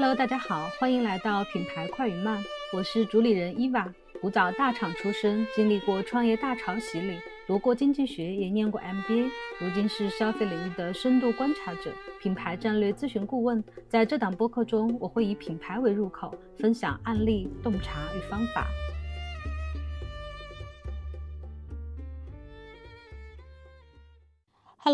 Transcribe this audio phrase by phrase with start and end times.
[0.00, 2.42] Hello，大家好，欢迎来到品牌快与慢，
[2.72, 3.86] 我是主理人伊娃。
[4.18, 9.28] 古早大厂出身，经历过创业大潮洗礼，读过经济学，也念过 MBA，
[9.58, 13.62] 如今是消费领域的深度观察者、品牌战略咨询顾问。
[13.90, 18.68] 在这档播客中，我会以品牌为入口，分享案例、洞察与方法。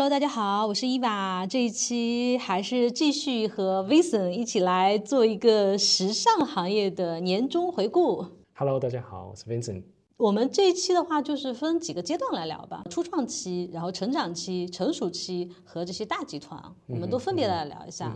[0.07, 1.45] Hello，大家好，我是伊娃。
[1.45, 8.25] 这一期还是继续和 Vincent 一起来做一个时尚行业的年终回顾。
[8.55, 9.83] Hello，大家好，我是 Vincent。
[10.15, 18.15] 我们这一期的话，就是分几个阶段来聊吧：初创期，然后成长期、成熟期和这些大集团，我们都分别来聊一下。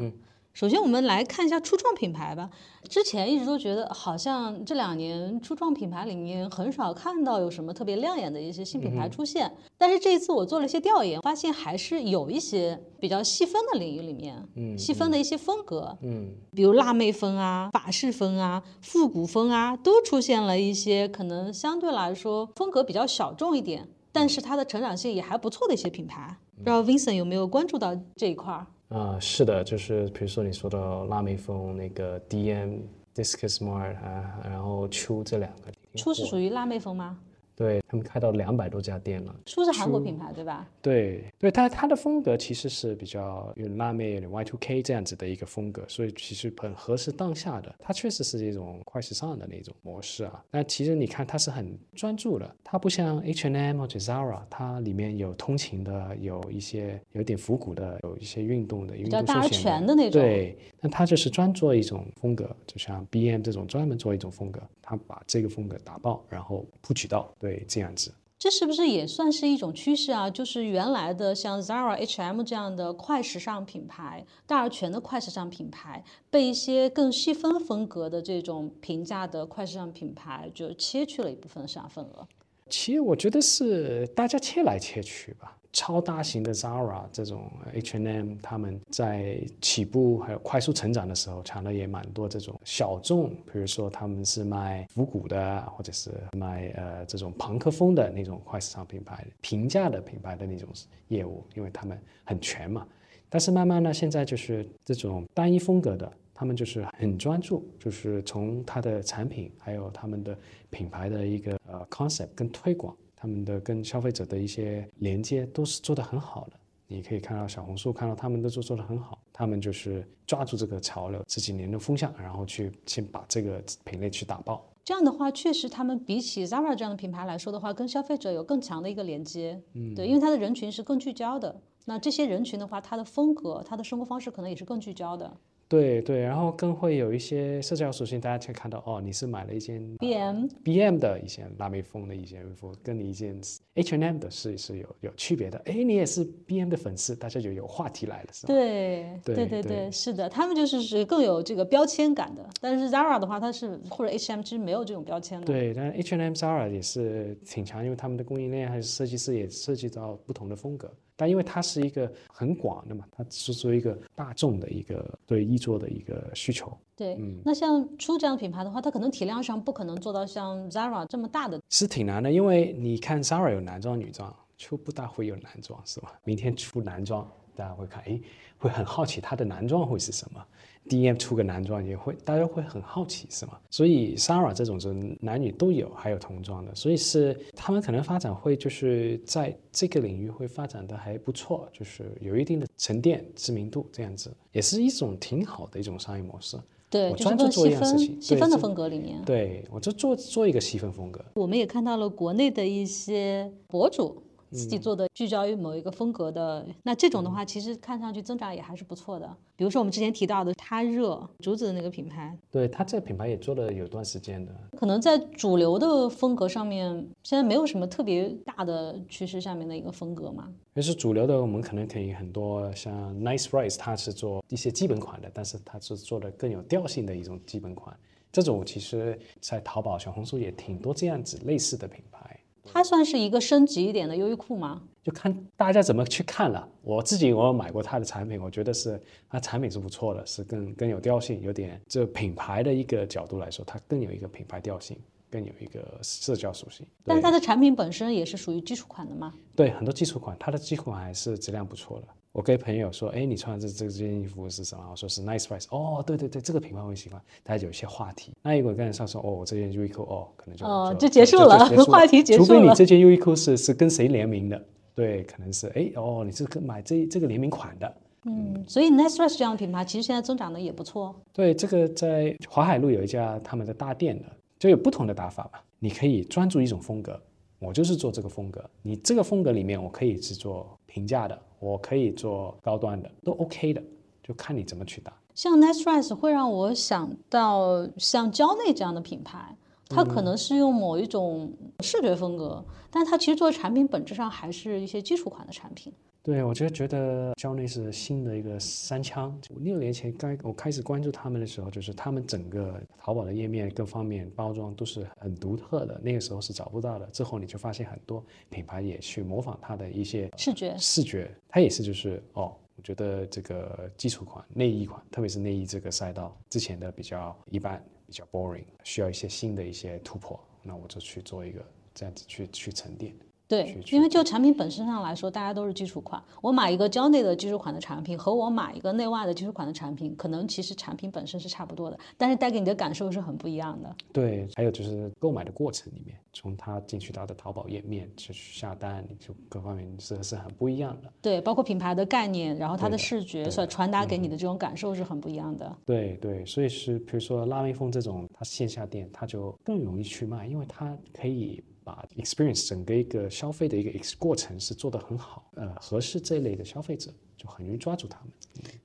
[0.54, 2.50] 首先，我们来看一下初创品牌吧。
[2.90, 9.50] 之前一直都觉得，好像这两年初创品牌里面很少看到有什么特别亮眼的一些新品牌出现。
[9.77, 26.38] 但是这一次我做了一些调研，发现还是有一些比较细分的领域里面，嗯，细分的一些风格，嗯，比如辣妹风啊、法式风啊、复古风啊，都出现了一些可能相对来说风格比较小众一点，但是它的成长性也还不错的一些品牌。
[26.58, 28.68] 不知道 Vincent 有没有关注到这一块儿？
[28.91, 32.79] 啊，是的，就是比如说你说的辣妹风那个 DM
[33.15, 37.17] Discus Mart 啊，然后秋这两个，秋是属于辣妹风吗？
[37.55, 39.35] 对他们开到两百多家店了。
[39.46, 40.68] 初是韩国品牌对吧？
[40.82, 47.74] 对对，它它的风格其实是比较有点辣妹、有点 Y2K 这样子的一个风格，所以其实很合适当下的。
[47.80, 50.43] 它确实是一种快时尚的那种模式啊。
[50.49, 60.21] 但其实你看，它是很专注的，它不像 H&M 或者 Zara，它里面有通勤的，有一些有点复古的，有一些运动的，比较大而全的那种。
[60.21, 67.34] 对，那它就是专做一种风格，就像 BM 这种专门做一种风格，它把这个风格打爆，然后铺渠道。
[67.41, 67.57] 对。
[67.57, 70.29] 对，这样子，这是不是也算是一种趋势啊？
[70.29, 82.28] 就是原来的像 Zara、H&M 这样的快时尚品牌，大而全的快时尚品牌，被一些更细分风格的这种平价的快时尚品牌就切去了一部分市场份额。
[82.69, 85.57] 其实我觉得是大家切来切去吧。
[85.74, 100.68] 超大型的 Zara 这种 H&M，他们在起步还有快速成长的时候，抢的也蛮多这种小众，比如说他们是卖复古的，或者是卖呃这种朋克风的那种快时尚品牌、平价的品牌的那种
[101.08, 102.86] 业务，因为他们很全嘛。
[103.30, 110.38] 但是慢慢呢，现在就是这种单一风格的，他们就是很专注，就是从它的产品还有他们的
[110.70, 112.94] 品牌的一个呃 concept 跟推广。
[113.22, 116.54] 他们的跟消费者的一些连接都是做得很好的，
[116.88, 119.20] 你可以看到小红书，看到他们都做做得很好。
[119.32, 124.68] 他们就是抓住这个潮流这几年的风向，然后去先把这个品类去打爆。
[124.84, 129.62] 这样的话，确实他们比起 Zara 这样的品牌来说的话，跟消费者有更强的一个连接。
[129.74, 131.62] 嗯，对，因为它的人群是更聚焦的。
[131.86, 135.31] 那这些人群的话，他的风格、他的生活方式可能也是更聚焦的。
[135.72, 143.40] 对对，然后更会有一些社交属性，大家可以看到哦，你是买了一件 B M B M 的一件辣妹风的一件衣服，跟你一件
[143.76, 145.58] H and M 的是是有有区别的。
[145.60, 148.54] 哎，你也是 B M 的粉丝，大家就有话题来了，是吧？
[148.54, 152.46] 对对对对，是的，他们就是是更有这个标签感的。
[152.60, 155.46] 但是 Zara 的话，它是或者 H M 其实没有这种标签的。
[155.46, 160.92] 对，但是 H and M Zara 也是挺强，因为他们的供应链还是设计师也涉及到不同的风格。
[161.22, 166.76] 但因为它是一个很广的嘛，它是作为一个大众的一个对衣着的一个需求。
[166.96, 167.16] 对，
[167.46, 172.31] 那像出这样的品牌的话，它可能体量上不可能做到像 Zara 这么大的，是挺难的。
[172.31, 176.20] 因为你看 Zara 有男装、女装，出不大会有男装，是吧？
[176.24, 178.20] 明天出男装，大家会看，哎，
[178.58, 180.44] 会很好奇它的男装会是什么。
[180.90, 183.53] D.M 出个男装也会，大家会很好奇，是吗？
[183.69, 196.58] 所以 Sara 这种是男女都有，还有童装的，所以是他们可能发展会就是在这个领域会发展的还不错，就是有一定的沉淀知名度，这样子也是一种挺好的一种商业模式。
[196.90, 201.24] 对，我专注做一样事情，细分的风格里面，对我就做做一个细分风格。
[201.36, 204.22] 我们也看到了国内的一些博主。
[204.51, 209.36] 自己做的聚焦于某一个风格的，那这种的话，其实看上去增长也还是不错的。
[209.56, 214.51] 比如说我们之前提到的他热竹子的那个品牌，对他这个品牌也做了有段时间的。
[214.77, 216.94] 可能在主流的风格上面，
[217.24, 220.51] 现在没有什么特别大的趋势下面的一个风格嘛。
[220.74, 227.95] 也是主流的，我们可能可以很多像 Nice Rise，它是做一些基本款的，但是它是做的更有调性的一种基本款。
[228.31, 232.39] 这种其实在淘宝、小红书也挺多这样子类似的品牌。
[232.63, 234.81] 它算是一个升级一点的优衣库吗？
[235.04, 236.68] 就看大家怎么去看了。
[236.84, 244.96] 我自己我买过它的产品，我觉得是它产品是不错的，是更更有调性，有点这品牌的一个角度来说，它更有一个品牌调性，
[245.30, 246.86] 更有一个社交属性。
[247.04, 249.34] 但它的产品本身也是属于基础款的吗？
[249.56, 252.07] 对，很多基础款，它的基础款还是质量不错的。
[252.33, 254.88] 我跟朋友说，哎，你穿的这这件衣服是什么？
[254.89, 255.66] 我说是 Nice Price。
[255.69, 258.31] 哦，对对对，这个品牌我很喜欢，大家有一些话题。
[258.42, 264.63] 那如果跟人上说，哦，我这件优衣库，哦，可能就哦就就结束了 话题结束了除非你这件优衣库是是跟谁联名的，
[264.95, 267.95] 对，可能是哎哦，你是跟买这这个联名款的。
[268.24, 271.13] 嗯，所以 Nice Price 这样的品牌其实现在增长的也不错。
[271.33, 274.25] 对，这个在华海路有一家他们的大店的，
[274.60, 275.60] 就有不同的打法嘛。
[275.80, 277.19] 你可以专注一种风格，
[277.57, 278.63] 我就是做这个风格。
[278.83, 283.81] 你这个风格里面，我可以是做平价的，我可以做高端的，都 OK 的，
[284.24, 285.13] 就看你怎么去打。
[285.36, 289.56] 像 Nice Dress 会让我想到像蕉内这样的品牌，
[289.88, 295.94] 它可能是用某一种视觉风格，但它其实做的产品本质上还是一些基础款的产品。
[296.23, 299.35] 对，我就觉得 Jony 是新的一个三枪。
[299.57, 307.07] 六年前刚我开始关注他们的时候，就是他们整个淘宝的页面各方面包装都是很独特的，那个时候是找不到的。
[307.07, 321.65] 之后你就发现很多品牌也去模仿他的一些视觉，视觉，它也是就是哦，我觉得这个基础款内衣款，特别是内衣这个赛道，之前的比较一般，比较 boring，需要一些新的一些突破，那我就去做一个
[321.95, 323.12] 这样子去去沉淀。
[323.51, 326.24] 对，因为就产品本身上来说，大家都是基础款。
[326.42, 333.94] 我买一个蕉内的基础款的产品，和我买一个内外的基础款的产品，可能其实产品本身是差不多的，但是带给你的感受是很不一样的。
[334.13, 341.12] 对，还有就是购买的过程里面，从他进去到的淘宝页面去下单，你就各方面是是很不一样的。
[341.21, 345.75] 对，包括品牌的概念，然后它的视觉所传达给你的这种感受是很不一样的。
[345.86, 351.62] 对对，所以是比如说拉面风这种，它线下店它就更容易去卖，因为它可以。
[351.83, 358.31] 把 experience 整个一个消费的一个 ex 过程是做得很好，呃，合适这一类的消费者就很容易抓住他们。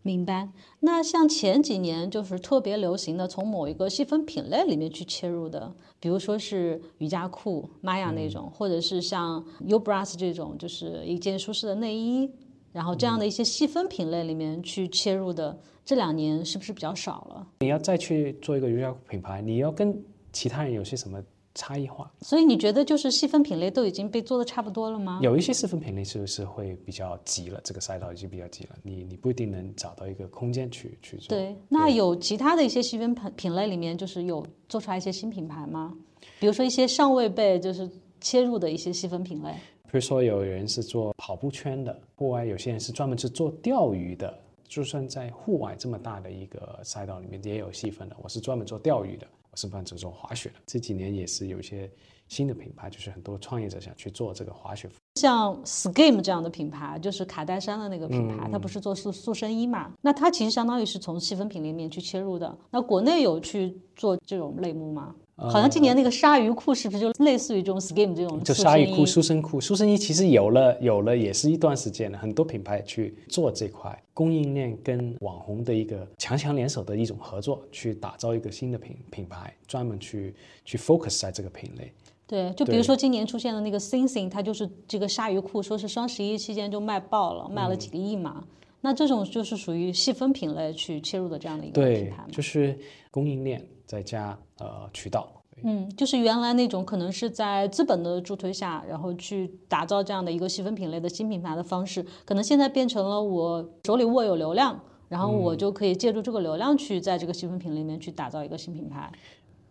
[0.02, 0.48] 明白。
[0.81, 12.31] 那像前几年就是特别流行的，从某一个细分品类里面去切入的，比如说是瑜伽裤、Maya 那种，或者是像 Ubras 这种，就是一件舒适的内衣，
[12.72, 17.46] 然后这样的一些细分品类里面去切入的，这两年是不是比较少了？
[17.60, 20.02] 你要再去做一个瑜伽裤品牌，你要跟
[20.32, 21.22] 其他人有些什么？
[21.56, 25.19] 差异化，所以你觉得就是细分品类都已经被做的差不多了吗？
[25.23, 27.58] 有一些细分品类是不是会比较急了？
[27.64, 31.29] 这个赛道已经比较急了，你你不一定能找到一个空间去去做。
[31.37, 35.97] 对，那有其他的一些细分品品类里面，就是有做出来一些新品牌吗？
[36.38, 39.50] 比如说一些尚未被就是切入的一些细分品类。
[39.85, 44.38] 比如说有人是做跑步圈的，户外有些人是专门是做钓鱼的，
[44.69, 48.17] 就算在户外这么大的一个赛道里面也有细分的。
[48.23, 49.26] 我是专门做钓鱼的。
[49.56, 51.91] 是办这种滑雪的，这几年也是有一些
[52.29, 54.97] 新的品牌，就是很多创业者想去做这个滑雪服。
[55.14, 59.93] 像 Skim 这样的品牌，就是卡戴珊的那个品牌，它不是做塑塑身衣嘛？
[60.03, 62.56] 那它其实相当于是从细分品类面去切入的。
[62.70, 65.14] 那国内有去做这种类目吗？
[65.36, 68.42] 好像今年那个鲨鱼裤是不是就类似于这种 Skim 这种？
[68.42, 80.34] 就鲨鱼裤、塑身裤、塑身衣，其实有了有了也是一段时间了，很多品牌去做这块供应链跟网红的一个强强联手的一种合作，去打造一个新的品品牌，专门去
[80.64, 81.92] 去 focus 在这个品类。
[82.26, 88.42] 对，就比如说今年出现的那个 Sing Sing，它就是这个鲨鱼裤，说是双十一期间就卖爆了，卖了几个亿嘛。
[88.80, 92.78] 那这种就是属于细分品类去切入的这样的一个品牌就是
[93.10, 93.62] 供应链。
[93.86, 95.26] 再加呃渠道，
[95.62, 104.78] 嗯，就是原来那种可能是在资本的助推下，然后去打造这样的一个细分品类的新品牌的方式，可能现在变成了我手里握有流量，
[105.08, 109.10] 然后我就可以借助这个流量去在这个细分品里面去打造一个新品牌。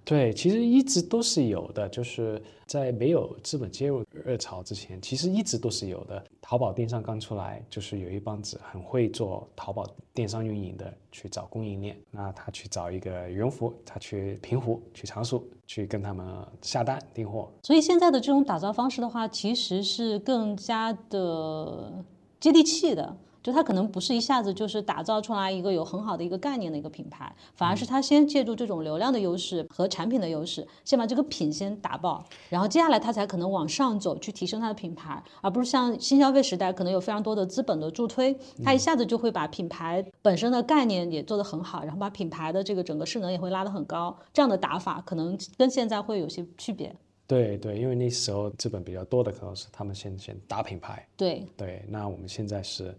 [0.06, 6.24] 对，其实一直都是有的，就是在没有资本介入热潮之前，其实一直都是有的。
[6.40, 9.84] 淘宝电商刚出来，就是有一帮子很会做淘宝
[10.14, 16.24] 电商运营的去找供应链，那他去找一个羽绒服，他去平湖、去常熟，去跟他们
[16.62, 17.52] 下单订货。
[17.64, 21.92] 所以现在的这种打造方式的话，其实是更加的
[22.40, 23.18] 接地气的。
[23.46, 46.96] 就它可能不是一下子就是打造出来一个有很好的一个概念的一个品牌，反而是它先借助这种流量的优势和产品的优势，先把这个品先打爆，然后接下来它才可能往上走去提升它的品牌，而不是像新消费时代可能有非常多的资本的助推，它一下子就会把品牌本身的概念也做得很好，然后把品牌的这个整个势能也会拉得很高，这样的打法可能跟现在会有些区别。
[47.28, 52.98] 对对，因为那时候资本比较多的可能是他们先先打品牌，对对，那我们现在是。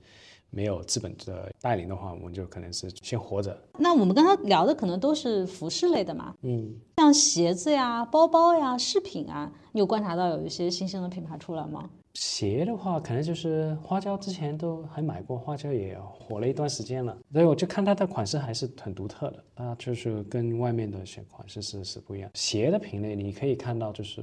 [0.57, 3.55] 没有资本的带领的话，我们就可能是先活着。
[3.79, 11.91] 那我们刚才聊的可能都是服饰类的嘛，嗯，像鞋子呀、包包呀、饰品啊，你有观察到有一些新兴的品牌出来吗？
[12.17, 22.31] 鞋的话，可能就是花椒，之前都还买过，花椒也火了一段时间了，所以我就看它的款式还是很独特的，它就是跟外面的些款式是是不一样。
[22.33, 24.23] 鞋的品类你可以看到，就是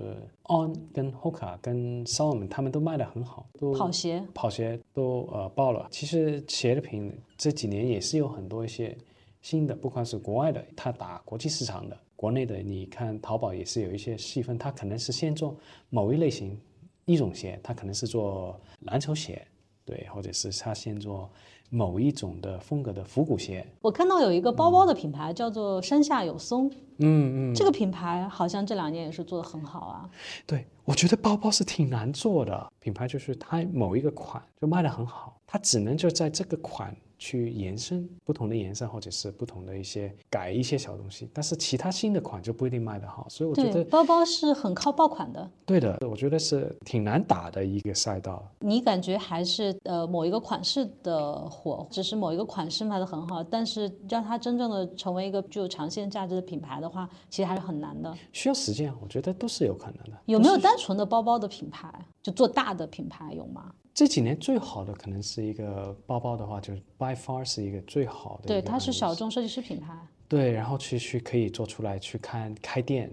[0.49, 5.87] On 跟 Hoka 跟 Salomon 他们都卖的很好，都跑鞋，跑鞋都呃爆了。
[5.91, 8.97] 其实鞋的品这几年也是有很多一些
[9.43, 15.55] 新的，不管是国外的，它打国际市场的，国内的，你看淘宝也是有一些细分，它可能是先做
[15.91, 16.59] 某一类型。
[17.05, 19.45] 一种鞋，它可能是做篮球鞋，
[19.85, 21.29] 对，或者是它先做
[21.69, 23.65] 某一种的风格的复古鞋。
[23.81, 30.09] 我看到有一个包包的品牌叫做山下有松，嗯嗯，这个品牌好像这两年也是做的很好啊。
[30.45, 36.95] 对，我觉得包包是挺难做的，品牌就是它某一个款就卖的很好，它只能就在这个款。
[37.17, 45.49] 去延伸不同的颜色，或者是不同的一些改一些小东西，但是其他新的款就不一定卖得好，所以我觉得包包是很靠爆款的。
[45.65, 48.45] 对的，我觉得是挺难打的一个赛道。
[48.59, 58.13] 你感觉还是呃某一个款式的火，只是某一个款式卖得很好，但是让它真正的成为一个具有长线价值的品牌的话，其实还是很难的。
[58.31, 60.17] 需要时间，我觉得都是有可能的。
[60.25, 63.73] 有没有单纯的包包的品牌，就做大的品牌有吗？
[63.93, 68.47] 这几年最好的可能是一个包包的话，就是 By Far 是一个最好的。
[68.47, 69.93] 对，它是小众设计师品牌。
[70.27, 73.11] 对，然后去去可以做出来去看开店。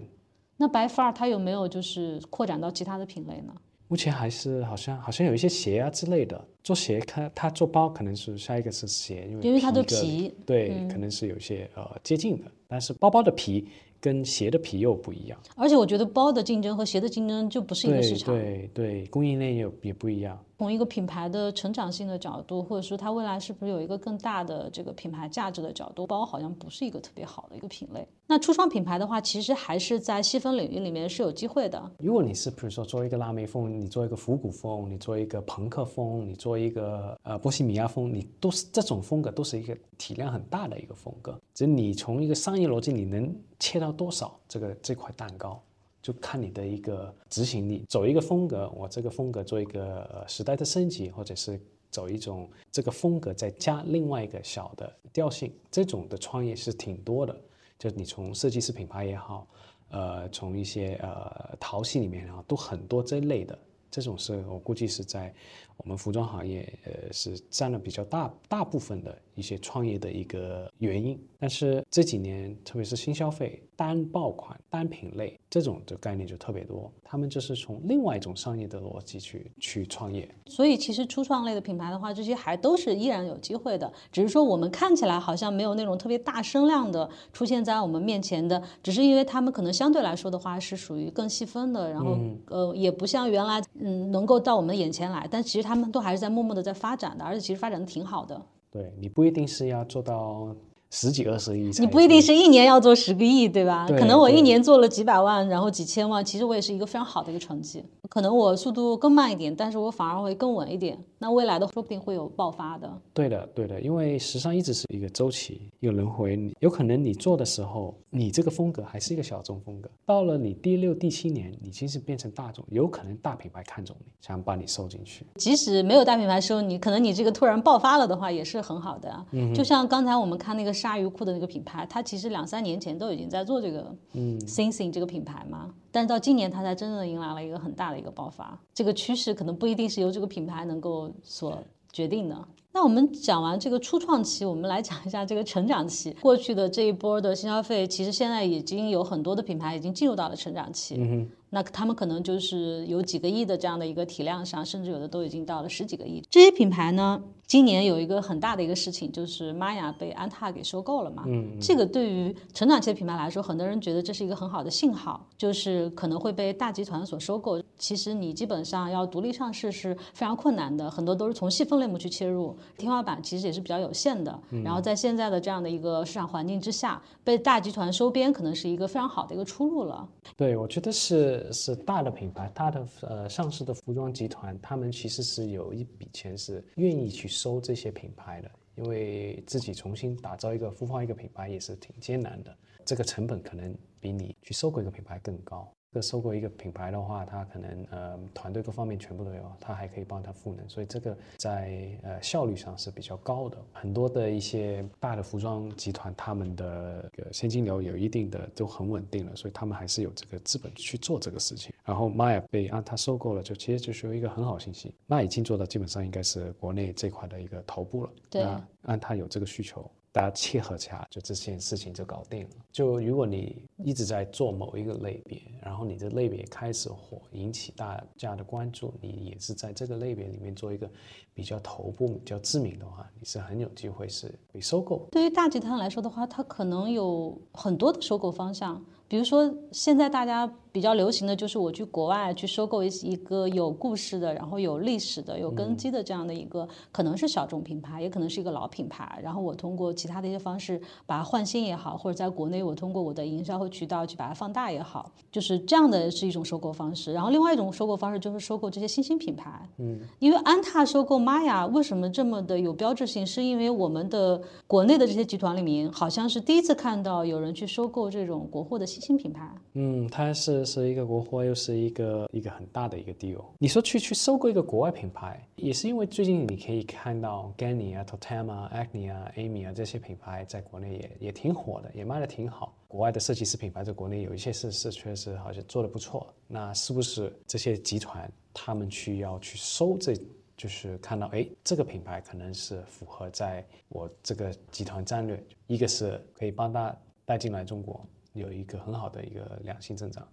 [0.57, 3.53] 那 By Far 它有没有就是扩展到其他的品类呢？
[3.87, 6.43] 目前还是好像好像有一些鞋啊之类的。
[6.63, 13.67] 做鞋，它它做包可能是下一个是鞋，因为因为它的皮对，可能是有些呃接近的，但是包包的皮。
[14.03, 18.33] 跟鞋的皮又不一样，而且我觉得包的竞争和鞋的竞争就不是一个市场。
[18.33, 20.43] 对对，供应链也也不一样。
[20.61, 28.07] 从一个品牌的成长性的角度，或者说它未来是不是有一个更大的这个品牌价值的角度，包好像不是一个特别好的一个品类。
[28.27, 31.91] 那初创品牌的话，其实还是在细分领域里面是有机会的。
[31.97, 41.35] 如果你是比如说做一个拉美风，你做一个复古风，你做一个朋克风，你做一个呃波西米亚风，你都是这种风格，都是一个体量很大的一个风格。
[41.55, 45.59] 只是你从一个商业逻辑，你能切到多少这个这块蛋糕？
[46.01, 57.39] 就看你的一个执行力，走一个风格，我这个风格做一个时代的升级，或者是走一种这个风格再加另外一个小的调性，这种的创业是挺多的。
[57.77, 59.47] 就你从设计师品牌也好，
[59.89, 63.57] 呃，从一些呃淘系里面啊，都很多这类的。
[63.91, 65.31] 这种是我估计是在
[65.77, 71.19] 我们服装行业，呃，是占了比较大大部分的一些创业的一个原因。
[71.37, 80.29] 但是这几年，特别是新消费、单爆款、单品类这种的概念就特别多，他们就是从另外一种商业的逻辑去去创业。
[80.45, 93.59] 所以，其实初创类的品牌的话，这些还都是依然有机会的，只是说我们看起来好像没有那种特别大声量的出现在我们面前的，只是因为他们可能相对来说的话是属于更细分的，然后呃，也不像原来。
[93.83, 98.41] 嗯，能够到我们眼前来，但其实他们都还是在默默的在发展的，而且其实发展的挺好的。
[98.71, 100.55] 对你不一定是要做到
[100.89, 103.87] 十几二十亿，你不一定是一年要做十个亿，对吧？
[103.87, 107.83] 可能我一年做了几百万，然后几千万，其实我也是一个非常好的一个成绩。
[108.09, 110.97] 可能我速度更慢一点，但是我反而会更稳一点。
[111.21, 112.91] 那未来的说不定会有爆发的。
[113.13, 116.51] 对的，对的，因为时尚一直是一个周期，一个轮回。
[116.59, 125.23] 有可能你做的时候，你这个风格还是一个小众风格，到了你第六、第七年，你其实变成大众，有可能大品牌看中你，想把你收进去。
[125.35, 129.25] 即使没有大品牌收你，可能你这个突然爆发了的话，也是很好的。
[129.29, 138.57] 嗯，就像刚才我们看那个鲨鱼裤的那个品牌，它其实两三年前都已经在做这个嗯 Singing 这个品牌嘛，但是到今年它才真正的迎来了一个很大的一个爆发。
[138.73, 141.11] 这个趋势可能不一定是由这个品牌能够。
[141.23, 141.57] 所
[141.91, 142.47] 决定的。
[142.71, 146.11] 那我们讲完这个初创期，我们来讲一下这个成长期。
[146.21, 150.95] 过去的这一波的新消费，其实现在已经有很多的品牌已经进入到了成长期。
[150.97, 156.23] 嗯那他们可能就是有几个亿的这样的一个体量上，甚至有的都已经到了十几个亿。
[156.29, 157.21] 这些品牌呢？
[157.45, 161.25] 今年有一个很大的一个事情，就是玛雅被安踏给收购了嘛。
[161.27, 167.61] 嗯，这个对于成长期的品牌来说，很多人觉得这是一个很好的信号，就是可能会被大集团所收购。
[167.77, 174.39] 其实你基本上要独立上市是非常困难的，很多都是从细分类目去切入，天花板其实也是比较有限的。
[174.63, 180.07] 然后在现在的这样的一个市场环境之下，被大集团收编可能是一个非常好的一个出路了。
[180.37, 187.31] 对，我觉得是是大的品牌，大的呃上市的服装集团，他们其实是有一笔钱是愿意去。
[187.31, 195.71] 收这些品牌的，因为自己重新打造一个孵化一个品牌也是挺艰难的，这个成本可能比你去收购一个品牌更高。
[195.93, 203.57] 这收购一个品牌的话，它可能呃团队各方面全部都有，它还可以帮它赋能，所以这个在呃效率上是比较高的。
[203.73, 211.73] 很多的一些大的服装集团，他们的现金流有一定的都很稳定了，所以他们还是有这个资本去做这个事情。
[211.83, 214.95] 然后 Maya 被安踏收购了，就其实就是一个很好信息。
[215.05, 218.09] 那已经做到基本上应该是国内这块的一个头部了。
[218.29, 218.47] 对，
[218.83, 219.91] 安踏有这个需求。
[220.11, 222.49] 大家切合起来，就这件事情就搞定了。
[222.71, 230.89] 就如果你一直在做某一个类别，然后你的类别开始火，引起大家的关注，你也是在这个类别里面做一个
[231.33, 235.07] 比较头部、比较知名的话，你是很有机会是被收购。
[235.11, 238.83] 对于大集团来说的话，它可能有很多的收购方向。
[239.07, 249.19] 比如说，现在大家比较流行的就是我去国外去收购一一个有故事的，然后有历史的、有根基的这样的一个，可能是小众品牌，也可能是一个老品牌。
[249.21, 257.11] 然后我通过其他的一些方式把它换新也好，或者在国内我通过我的营销和渠道去把它放大也好，就是这样的是一种收购方式。
[257.11, 259.67] 然后另外一种收购方式就是收购这些新兴品牌。
[259.77, 263.27] 嗯，因为安踏收购玛雅为什么这么的有标志性？
[263.27, 269.01] 是因为我们的国内的这些集团里面，好像是第一次看到有人去收购这种国货的新。
[269.01, 273.43] 兴品牌，嗯，它是是一个国货，又是一个一个很大的一个 deal。
[273.59, 282.75] 你说去去收购一个国外品牌，也是因为最近你可以看到 Ganni 啊、Totema 啊、Acne 啊、Amy 啊这些品牌在国内也也挺火的，也卖的挺好。
[282.87, 286.33] 国外的设计师品牌在国内有一些是是确实好像做的不错。
[286.47, 290.13] 那是不是这些集团他们去要去收这，
[290.57, 298.05] 就是看到哎这个品牌可能是符合在我这个集团战略，一个是可以帮他带进来中国。
[298.33, 300.25] 有一个很好的一个良性增长，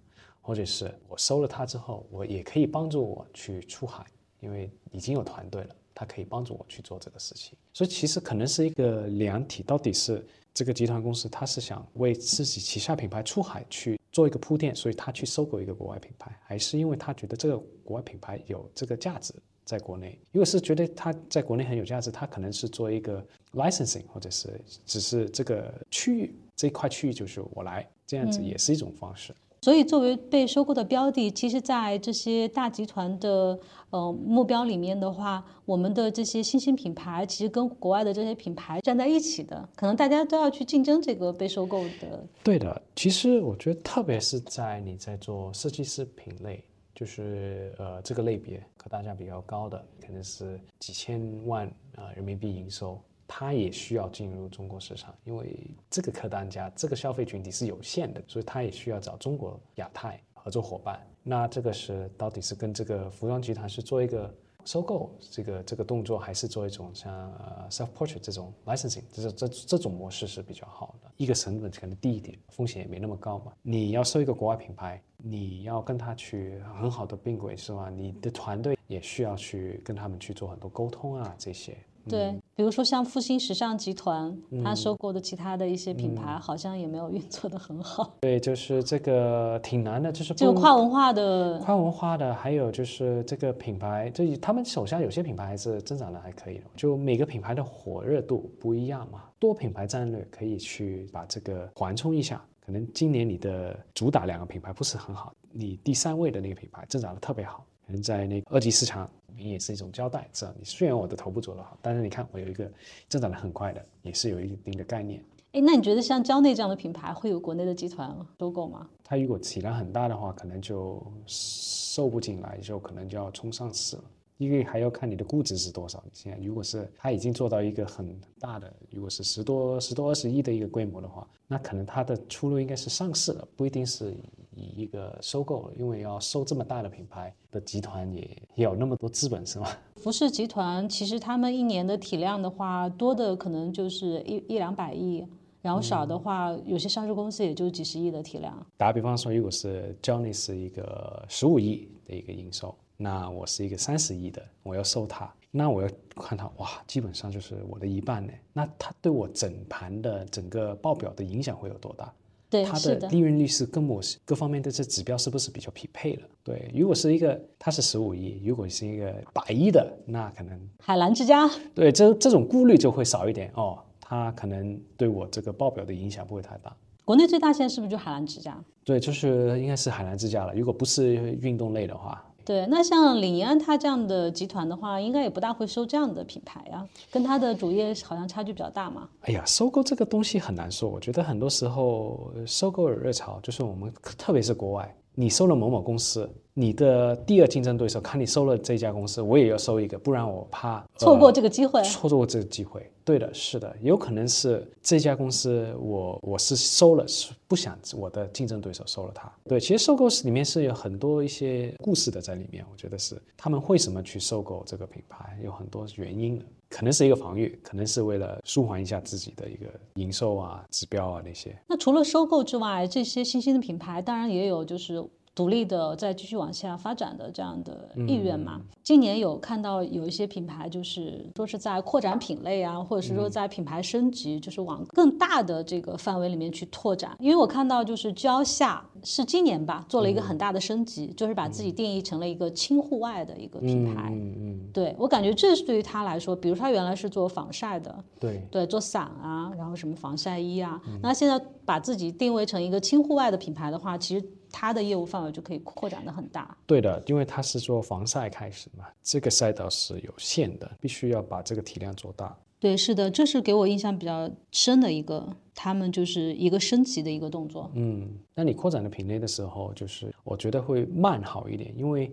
[0.49, 4.07] 或者是我收了它之后，我也可以帮助我去出海，
[4.41, 7.53] 因为已经有团队了，它可以帮助我去做这个事情。
[7.75, 19.35] 所以其实可能是一个两体，到底是这个集团公司它是想为自己旗下品牌出海去做一个铺垫，所以他去收购一个国外品牌，还是因为他觉得这个国外品牌有这个价值
[19.67, 20.19] 在国内？
[20.33, 26.35] 如果是觉得它在国内很有价值，它可能是做一个 licensing，或者是只是这个区域。
[26.57, 29.35] 这块区域就是我来，这样子也是一种方式。
[29.61, 33.59] 所以，作为被收购的标的，其实，在这些大集团的
[33.91, 42.25] 呃目标里面的话，我们的这些新兴品牌，其实跟国外的这些品牌站在一起的，可能大家都要去竞争这个被收购的。
[42.45, 46.63] 对的，其实我觉得，特别是在你在做设计师品类，
[46.95, 52.97] 就是呃这个类别，可单价比较高的，可能是几千万啊人民币营收。
[53.29, 60.99] 它也需要进入中国市场，因为这个客单价、这个消费群体是有限的，所以它也需要找中国亚太合作伙伴。
[61.23, 67.31] 那这个是到底是跟这个服装集团是做一个收购这个这个动作，还是做一种像
[67.71, 71.11] self portrait 这种 licensing，这这这种模式是比较好的。
[71.19, 73.53] 一个成本可能低一点，风险也没那么高嘛。
[73.63, 77.91] 你要收一个国外品牌，你要跟他去很好的并轨是吧？
[77.91, 81.77] 你的团队也需要去跟他们去做很多沟通啊这些。
[82.09, 88.15] 对，比如说像复兴时尚集团，它收购的其他的一些品牌，好像也没有运作的很好。
[88.23, 96.65] 对，就是这个挺难的，就是就跨文化的，跨文化的，还有就是这个品牌，就他们手下有些品牌还是增长的还可以的。
[96.75, 102.43] 就每个品牌的火热度不一样嘛，多品牌战略可以去把这个缓冲一下。
[102.65, 107.65] 可能今年你的主打两个品牌不是很好，你第三位的那个品牌增长的特别好。
[107.87, 112.71] 可能在那个二级市场，你也是一种交代，知道你虽然我的头部做得好，但是你看我有一个
[113.09, 115.23] 增长的很快的，也是有一定的概念。
[115.53, 118.87] 哎，那你觉得像蕉内这样的品牌会有国内的集团收购吗？
[119.03, 124.05] 它如果体量很大的话，可能就收不进来，就可能就要冲上市了。
[124.37, 126.05] 因为还要看你的估值是多少。
[126.13, 134.15] 现在如果是它已经做到一个很大的，如果是十多、十多、二十亿的一个规模的话，那可能它的出路应该是上市了，不一定是。
[134.59, 138.21] 以一个收购，因为要收这么大的品牌的集团，也
[138.57, 139.69] 也有那么多资本，是吗？
[139.97, 145.25] 服饰集团其实他们一年的体量的话，多的可能就是一一两百亿，
[145.63, 148.67] 然后少的话，有些上市公司也就几十亿的体量。
[148.77, 158.33] 打个比方说，如果是 Johnny 是一个十五亿的一个营收，那我是一个三十亿的，我要收它，那我要看它，哇，基本上就是我的一半呢。
[158.53, 162.13] 那它对我整盘的整个报表的影响会有多大？
[162.51, 166.23] 对，它的利润率是跟我各方面的这指标是不是比较匹配的？
[166.43, 171.49] 对，如果是一个它是十五亿，如果是一个百亿的，那可能海澜之家。
[171.75, 176.75] 对，这这种顾虑就会少一点哦，它可能对我这个报表的影响不会太大。
[177.05, 178.59] 国内最大现在是不是就海澜之家？
[178.85, 180.55] 对，就是应该是海澜之家了。
[180.55, 182.25] 如果不是运动类的话。
[182.49, 189.07] 对，那像李宁安他这样的集团的话，应该也不大会收这样的品牌啊，跟他的主业好像差距比较大嘛。
[189.21, 201.83] 哎呀，收购这个东西很难说，我觉得很多时候收购的热潮就是我们，特别是国外，你收了某某公司，你的第二竞争对手看你收了这家公司，我也要收一个，不然我怕、呃错过这个机会。
[201.83, 202.89] 错过这个机会。
[203.05, 209.29] 对的，是的，有可能是这家公司我我是收了，是不想我的竞争对手收了它。
[209.49, 216.45] 对，其实收购是里面是有很多一些故事的在里面，我觉得是他们为什么去收购这个品牌，有很多原因的。
[216.69, 221.59] 可能是一个防御，可能是为了舒缓一下自己的一个营收啊、指标啊那些。
[221.67, 225.03] 那除了收购之外，这些新兴的品牌当然也有就是
[225.39, 228.61] 独立的再继续往下发展的这样的意愿嘛。
[228.83, 237.17] 今年有看到有一些品牌就是说是在扩展品类啊，或者是说在品牌升级，就是往更大的这个范围里面去拓展。
[237.21, 244.11] 因为我看到就是蕉下是今年吧做了一个很大的升级，就是把自己定义成了一个轻户外的一个品牌。
[244.13, 248.45] 嗯嗯，对我感觉这是对于他来说，比如说他原来是做防晒的，对。
[248.51, 256.57] 对，做伞啊，然后什么防晒衣啊，那现在把自己定位成一个轻户外的品牌的话，其实它的业务范围就可以扩展的很大。
[256.67, 262.37] 对的，因为它是做防晒开始嘛，这个赛道是有限的，必须要把这个体量做大。
[262.61, 267.71] 对，是的，这是给我印象比较深的一个，他们就是一个升级的一个动作。
[267.75, 272.13] 嗯，那你扩展的品类的时候，就是我觉得会慢好一点，因为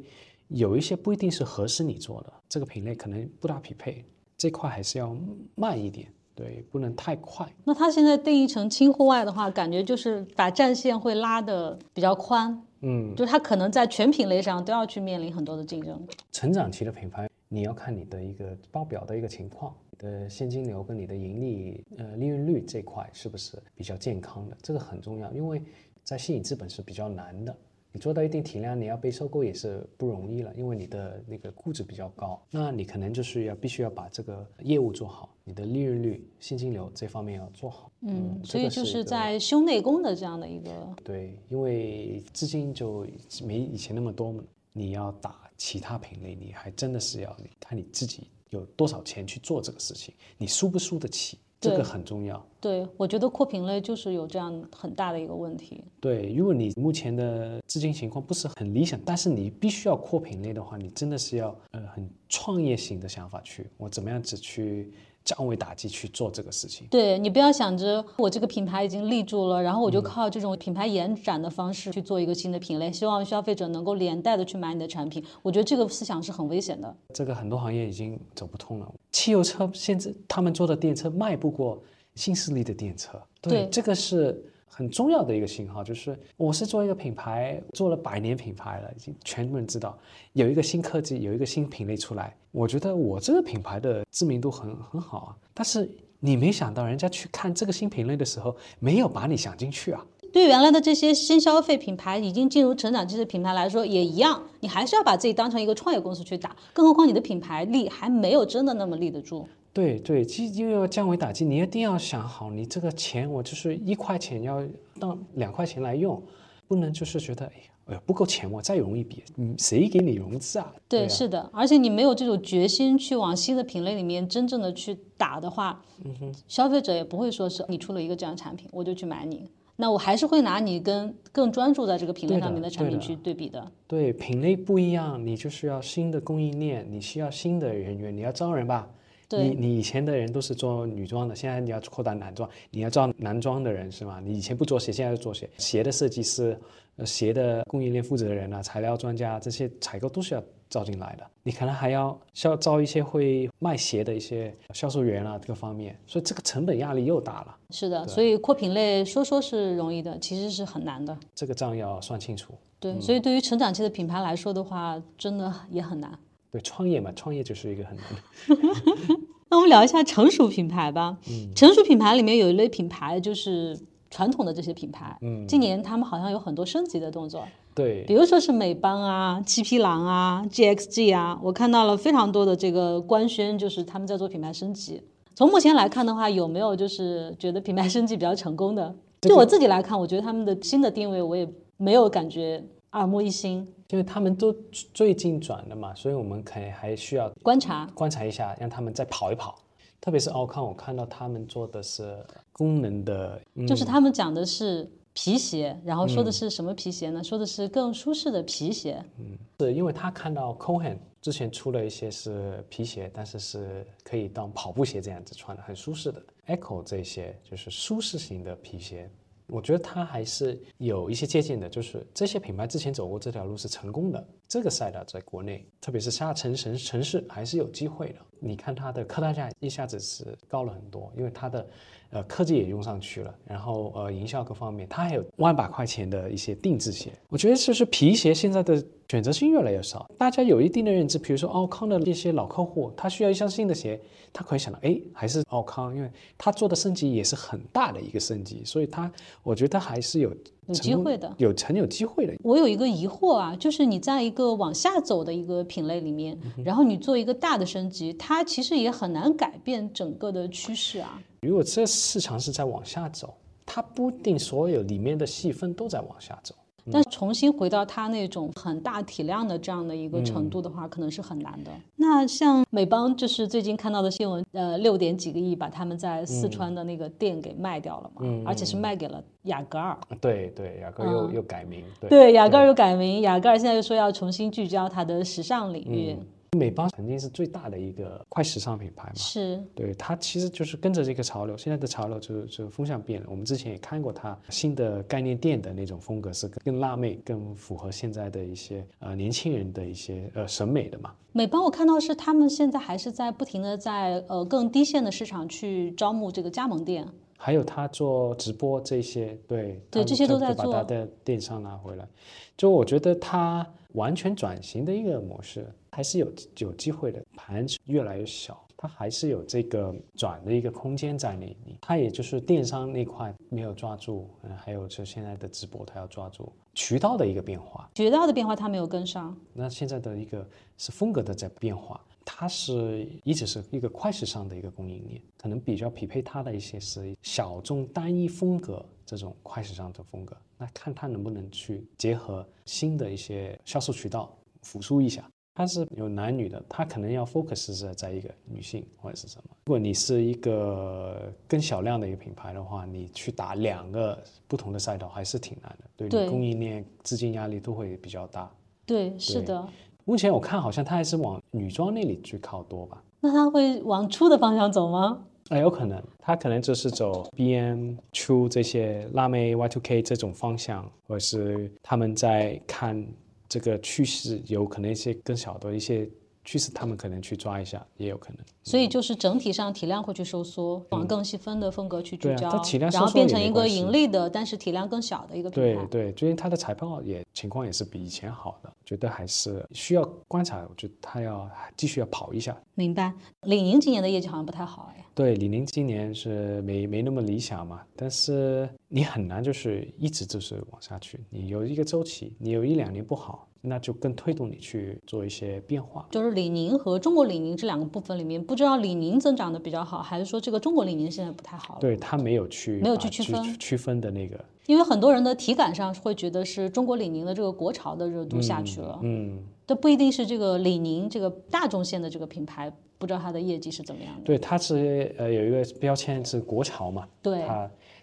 [0.49, 4.05] 有一些不一定是合适你做的，这个品类可能不大匹配，
[4.37, 5.17] 这块还是要
[5.55, 7.49] 慢一点，对，不能太快。
[7.63, 16.05] 那它现在定义成轻户外的话，感觉就是把战线会拉的比较宽，嗯，就是它可能在全品类上都要去面临很多的竞争。
[16.33, 24.57] 成长期的品牌，你要看你的一个报表的一个情况，你的现金流跟你的盈利，呃，利润率这块是不是比较健康的？
[24.61, 25.63] 这个很重要，因为
[26.03, 27.55] 在吸引资本是比较难的。
[27.95, 32.45] 你做到一定体量，你要被收购也是不容易了，因为你的那个估值比较高。
[32.51, 37.89] 那你可能就是要必须要把这个业务做好，你的利润率、现金流这方面要做好。
[38.01, 40.69] 嗯，所以就是在修内功的这样的一个
[41.05, 43.07] 对，因为资金就
[43.45, 52.45] 没以前那么多嘛，你要打其他品类，你还真的是要看你自己有多少钱去做这个事情，你输不输得起，这个很重要。
[52.59, 55.83] 对，我觉得扩品类就是有这样很大的一个问题。
[55.99, 64.91] 对，如果你目前的资金情况不是很理想，但是你必须要扩品类的话，你真的是要呃很创业型的想法去，我怎么样子去
[65.25, 66.87] 降维打击去做这个事情。
[66.89, 75.21] 对你不要想着我这个品牌已经立住了，然后我就靠这种品牌延展的方式去做一个新的品类，希望消费者能够连带的去买你的产品。
[75.41, 76.95] 我觉得这个思想是很危险的。
[77.13, 78.93] 这个很多行业已经走不通了。
[79.11, 81.81] 汽油车现在他们做的电车卖不过
[82.13, 89.97] 新势力的电车，对这个是很重要的一个信号，就是我是做一个品牌，做了百年品牌了，已经全部人知道，
[90.33, 95.89] 有一个新科技，有一个新品类出来，我觉得我这个品牌的知名度很很好啊，但是
[96.21, 100.05] 你没想到人家去看这个新品类的时候，没有把你想进去啊。
[100.31, 109.45] 对原来的这些新消费品牌已经进入成长期的品牌来说，也一样，你还是要把自己当成一个创业公司去打，更何况你的品牌力还没有真的那么立得住。
[109.73, 114.63] 对对，其实因为要降维打击，你一定要想好，你这个钱我就是一块钱要
[114.97, 116.23] 当两块钱来用，
[116.69, 120.73] 不能就是觉得哎呀，哎呀不够钱，我再融一笔，嗯，谁给你融资啊？
[120.89, 129.49] 对，啊是的，而且你没有这种决心去往新的品类里面真正的去打的话，嗯哼消费者也不会说是你出了一个这样的产品，我就去买你。
[129.77, 133.69] 那我还是会拿你跟更专注在这个品类上面的产品去对比的。
[133.85, 138.87] 对，品类不一样，你就是要新的供应链，你需要新的人员，你要招人吧。
[139.27, 144.21] 对你你以前的人都是做女装的，现在你要扩大男装，你要招男装的人是吗？
[144.23, 146.67] 你以前不做鞋，现在做鞋，鞋的设计师、呃
[147.03, 151.25] 鞋的供应链负责人啊、材料专家这些采购都是要招进来的。
[151.43, 161.17] 你可能还要需要招一些会卖鞋的一些销售员啊，这个方面，所以这个成本压力又大了，是的，所以扩品类说说是容易的，其实是很难的。
[161.33, 162.53] 这个账要算清楚。
[162.79, 166.17] 对，所以对于成长期的品牌来说的话，真的也很难。
[166.51, 169.19] 对，创业嘛，创业就是一个很难的。
[169.49, 171.17] 那我们聊一下成熟品牌吧。
[171.29, 173.79] 嗯成熟品牌里面有一类品牌就是
[174.15, 185.03] 传统的这些品牌，嗯，今年他们好像有很多升级的动作，对，比如说是美邦啊、七匹狼啊、GXG 啊，我看到了非常多的这个官宣，就是他们在做品牌升级。
[185.35, 188.95] 从目前来看的话，有没有就是觉得品牌升级比较成功的？
[189.19, 193.67] 就我自己来看，我觉得他们的新的定位我也没有感觉耳目一新。
[193.89, 194.55] 因为他们都
[194.93, 199.59] 最近转的嘛，所以我们可能还需要观察，观察一下，让他们再跑一跑。
[199.99, 202.17] 特别是奥康，我看到他们做的是
[202.57, 207.21] 功能的，嗯、就是他们讲的是皮鞋，然后说的是什么皮鞋呢？
[207.21, 209.03] 说的是更舒适的皮鞋。
[209.19, 216.21] 嗯是因为他看到 Cohen 之前出了一些是皮鞋，但是是可以当跑步鞋这样子穿的，很舒适的。
[216.47, 219.09] Echo 这些就是舒适型的皮鞋，
[219.47, 228.19] 我觉得它还是有一些借鉴的，就是这些品牌之前走过这条路是成功的，这个赛道在国内，特别是下沉城城市还是有机会的。
[228.39, 231.67] 你看它的客单价一下子是高了很多，因为它的
[232.11, 237.11] 呃科技也用上去了，然后呃营销各方面，它还有万把块钱的一些定制鞋。
[237.29, 243.99] 我觉得就是皮鞋现在的选择性越来越少，大家有一定的认知，比如说奥康的一些老客户，他需要一双新的鞋，
[244.31, 250.35] 他可以想到，哎，还是奥康，因为他做的升级也是很大的一个升级，所以他我觉得还是有
[250.67, 252.33] 有机会的，有很有机会的。
[252.43, 261.21] 我有一个疑惑啊，就是你在一个往下走的一个品类里面，然后你做一个大的升级，它其实也很难改变整个的趋势啊。
[261.41, 263.33] 如果这市场是在往下走，
[263.65, 266.55] 它不一定所有里面的细分都在往下走。
[266.91, 271.71] 但重新回到他那种很大体量的这样的一个程度的话，可能是很难的。
[271.95, 279.97] 那像美邦，就是最近看到的新闻，呃，六点几个亿把他们在四川的那个店给卖掉了嘛，而且是卖给了雅戈尔。
[280.21, 281.83] 对对，雅戈尔又又改名。
[282.07, 286.15] 对，雅戈尔又改名，雅戈尔现在又说要重新聚焦它的时尚领域。
[286.55, 293.27] 美邦曾经是最大的一个快时尚品牌嘛，是对它其实就是跟着这个潮流，现在的潮流就是就风向变了。
[293.29, 301.13] 我们之前也看过它新的概念店的那种风格，是更辣妹、更符合现在的一些呃年轻人的一些呃审美的嘛。
[301.31, 307.05] 美邦我看到是他们现在还是在不停的在呃更低线的市场去招募这个加盟店，
[307.37, 312.07] 还有他做直播这些，对对这些都在做，把他的电商拿回来。
[312.55, 315.67] 就我觉得他完全转型的一个模式。
[315.95, 321.77] 还是有有机会的，盘越来越小，它还是有这个转的一个空间在那里。
[321.81, 329.33] 它也就是电商那块没有抓住，嗯，还有就现在的直播，它要抓住渠道的一个变化，渠道的变化它没有跟上。
[329.53, 330.45] 那现在的一个
[330.77, 340.35] 是风格的在变化，它是一直是一个快时尚的一个供应链，可能比较匹配它的一些是小众单一风格这种快时尚的风格。
[340.57, 345.25] 那看它能不能去结合新的一些销售渠道复苏一下。
[345.57, 349.43] 它是有男女的，它可能要 focus 在在一个女性或者是什么。
[349.65, 358.51] 如果你是一个更小量的一个品牌的话，你去打两个不同的赛道还是挺难的，对供应链资金压力都会比较大。
[358.85, 359.65] 对，是的。
[360.03, 363.01] 目前我看好像它还是往女装那里去靠多吧？
[363.21, 365.25] 那它会往出的方向走吗？
[365.47, 373.07] 哎，有可能，它可能就是走 BM 出这些辣妹 Y two K 这种方向，或者是他们在看。
[373.47, 376.09] 这个趋势有可能一些更小的一些
[376.45, 378.37] 趋势，他们可能去抓一下，也有可能。
[378.63, 385.85] 所以就是整体上体量会去收缩，往更细分的风格去聚焦，然后变成一个盈利的，但是体量更小的一个品牌。
[385.87, 390.65] 对对，最近它的财报也情况也是比以前好的，觉得还是需要观察。
[390.69, 392.55] 我觉得它要继续要跑一下。
[392.75, 393.11] 明白。
[393.41, 395.05] 李宁今年的业绩好像不太好哎。
[395.13, 403.47] 对，李宁今年是没没那么理想嘛，但是你很难就是一直就是往下去，你有一个周期，你有一两年不好。
[403.65, 406.07] 那就更推动你去做一些变化。
[406.11, 411.77] 就是李宁和中国李宁这两个部分里面，不知道李宁增长的比较好，还是说这个中国李宁现在不太好？
[411.79, 418.99] 对它没有去没有去区分区分的那个，因为很多人的体感上会觉得是中国李宁的这个国潮的热度下去了。
[419.03, 424.21] 嗯，这不一定是这个李宁这个大众线的这个品牌，不知道它的业绩是怎么样的。
[424.23, 427.07] 对，它是呃有一个标签是国潮嘛？
[427.21, 427.43] 对。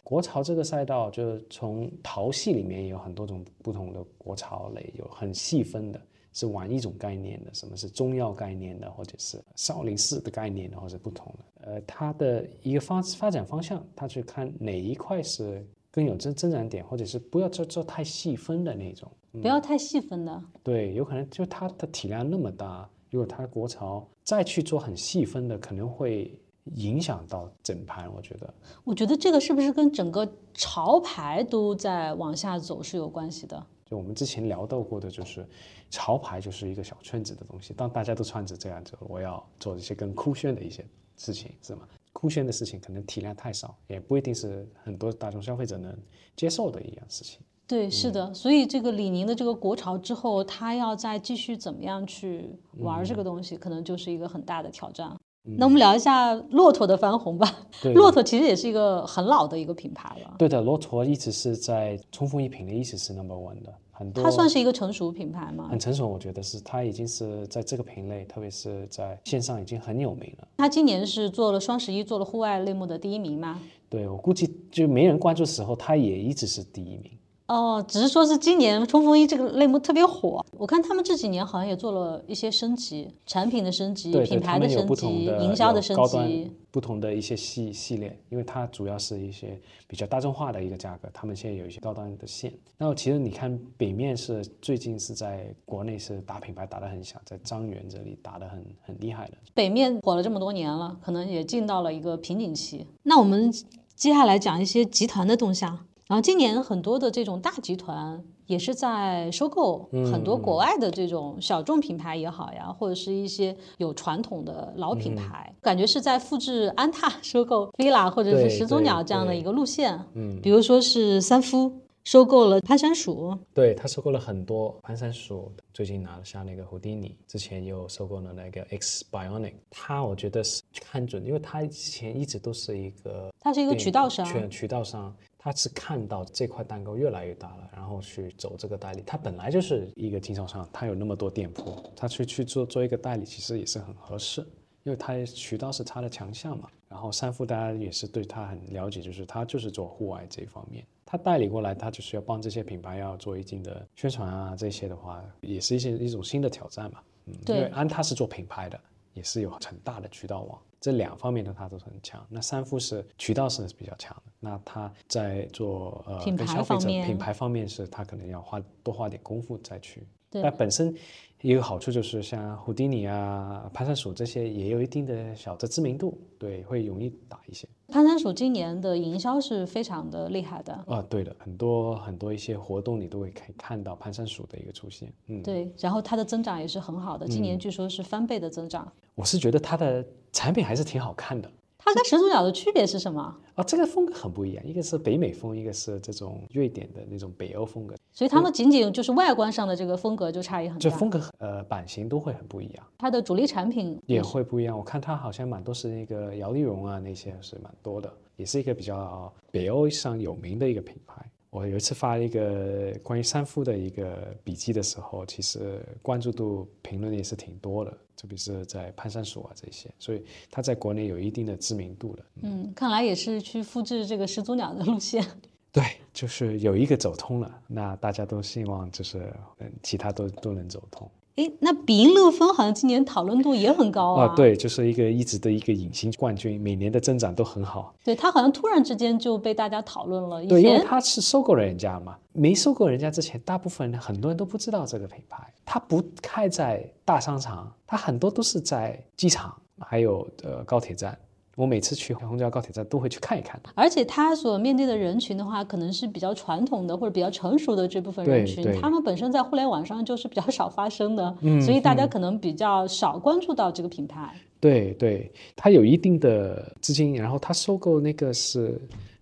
[0.05, 6.01] 国潮这个赛道，就是从淘系里面有很多种不同的国潮类，有很细分的，
[6.33, 11.71] 是玩一种概念的，什么是中药概念的，或者是少林寺的概念的，或者不同的。
[11.71, 19.11] 呃，它的一个发发展方向，它去看哪一块是更有增增长点，或者是不要做做太细分的那种，
[19.41, 20.43] 不要太细分的。
[20.65, 26.37] 对，有可能就它的体量那么大，如果它国潮再去做很细分的，可能会。
[26.77, 28.55] 影响到整盘，我觉得。
[28.85, 33.67] 我觉得这个是不是跟整个潮牌都在往下走是有关系的？
[33.85, 35.47] 就我们之前聊到过的，就是
[35.91, 37.75] 潮牌就是一个小圈子的东西。
[37.75, 40.85] 当大家都穿着这样子，我要做一些更酷炫的一些
[41.17, 41.83] 事情，是吗？
[42.13, 45.97] 酷炫的事情可能体量太少，也不一定是很多大众消费者能
[46.37, 47.41] 接受的一样事情。
[47.67, 48.33] 对，是的。
[48.35, 55.19] 所以这个李宁的这个国潮之后，他要再继续怎么样去玩这个东西，可能就是一个很大的挑战。
[55.45, 57.53] 那我们聊一下骆驼的翻红吧。
[57.95, 60.35] 骆驼其实也是一个很老的一个品牌了。
[60.39, 63.75] 对的，骆驼一直是在冲锋衣品类，一直是 number one 的。
[63.91, 64.23] 很多。
[64.23, 65.67] 它算是一个成熟品牌吗？
[65.69, 66.61] 很成熟，我觉得是。
[66.61, 70.49] 它已经是在这个品类，特别是在线上已经很有名了。
[70.59, 73.61] 它今年是做了双十一，做了户外类目的第一名吗？
[73.89, 77.11] 对，我估计就没人关注的时候，它也一直是第一名。
[77.53, 92.51] 哦，只是说是今年冲锋衣这个类目特别火，我看他们这几年好像也做了一些升级，产品的升级、品牌的升级、营销的升级，不同的一些系系列，因为它主要是一些比较大众化的一个价格，他们现在有一些高端的线。
[92.79, 99.33] 然后其实你看北面是最近是在国内是打品牌打得很响，在张元这里打得很很厉害的。
[99.53, 102.87] 北面火了这么多年了，可能也进到了一个瓶颈期。
[103.03, 103.53] 那我们
[103.95, 105.79] 接下来讲一些集团的动向。
[106.09, 119.99] 然后今年很多的这种大集团也是在收购很多国外的这种小众品牌也好呀，或者是一些有传统的老品牌，感觉是在复制安踏收购 villa 或者是始祖鸟这样的一个路线。
[120.15, 121.73] 嗯，比如说是三夫
[122.05, 135.15] 收购了潘山鼠，对他收购了很多潘山鼠，最近拿了下那个胡迪尼，之前又收购了那个 X Bionic，他我觉得是看准，因为他之前一直都是一个，他是一个渠道商，渠道商。
[135.45, 139.03] 他是看到这块蛋糕越来越大了，然后去走这个代理。
[139.05, 144.41] 他本来就是一个经销商，他有那么多店铺，他去去做做一个代理，其实也是很合适，
[144.85, 146.69] 因为他渠道是他的强项嘛。
[146.89, 157.01] 然后三富大家也是对他很了解，就是他就是做户外这一方面，他代理过来，他就是要帮这些品牌要做一定的宣传啊，这些的话也是一些一种新的挑战嘛。
[157.25, 158.79] 嗯，因为安踏是做品牌的，
[159.13, 160.57] 也是有很大的渠道网。
[160.83, 162.23] 这两方面的他都是很强。
[162.29, 170.07] 那三富是渠道是比较强的，那他在做呃跟消费者品牌方面是他可能要花多花点功夫再去。
[170.35, 170.95] 那本身
[171.43, 177.69] 一个好处就是像胡迪尼啊、潘山鼠这些也有一定的小的知名度，对，会容易打一些。
[177.89, 185.13] 潘山鼠今年的营销是非常的厉害的啊，对的，很多很多一些活动你都会可以看到潘山鼠的一个出现。
[185.27, 188.91] 嗯，对，然后它的增长也是很好的，今年据说是翻倍的增长。
[189.15, 190.05] 我是觉得它的。
[190.35, 191.51] 产品还是挺好看的。
[191.85, 193.37] 它跟始祖鸟的区别是什么？
[193.55, 197.97] 啊，这个风格很不一样，一个是北美风，一个是这种瑞典的那种北欧风格。
[198.13, 200.81] 所以它们仅仅就是外观上的这个风格就差异很大。
[200.81, 202.87] 就风格呃版型都会很不一样。
[202.99, 204.77] 它的主力产品也会不一样。
[204.77, 211.25] 我看它好像蛮多是那个摇粒绒啊，那些是蛮多的，也是一个比较北欧上有名的一个品牌。
[211.53, 222.25] 我有一次发一个关于三夫的一个笔记的时候，其实关注度评论也是挺多的，特别是在潘山鼠啊这些，所以他在国内有一定的知名度了。
[222.41, 225.23] 嗯，看来也是去复制这个始祖鸟的路线。
[225.71, 225.85] 对，
[226.15, 231.11] 就是有一个走通了，那大家都希望就是嗯，其他都都能走通。
[231.37, 234.27] 哎，那比音乐风好像今年讨论度也很高啊。
[234.27, 237.95] 啊，对，就是一个一直的一个隐形冠军，每年的增长都很好。
[238.05, 240.45] 对他好像突然之间就被大家讨论了。
[240.45, 245.43] 对，因为他是收购了人家嘛，没收购人家之前，大部分很多人都不知道这个品牌。
[245.65, 251.19] 它不开在大商场，它很多都是在机场，还有呃高铁站。
[251.63, 261.33] 我每次去虹桥高铁站都会去看一看，而且他所面对的人群的话，可能是比较传统的或者比较成熟的这部分人群，他们本身在互联网上就是比较少发声的，
[261.65, 264.35] 所以大家可能比较少关注到这个品牌。
[264.59, 268.77] 对对，他有一定的资金，然后他收购那个是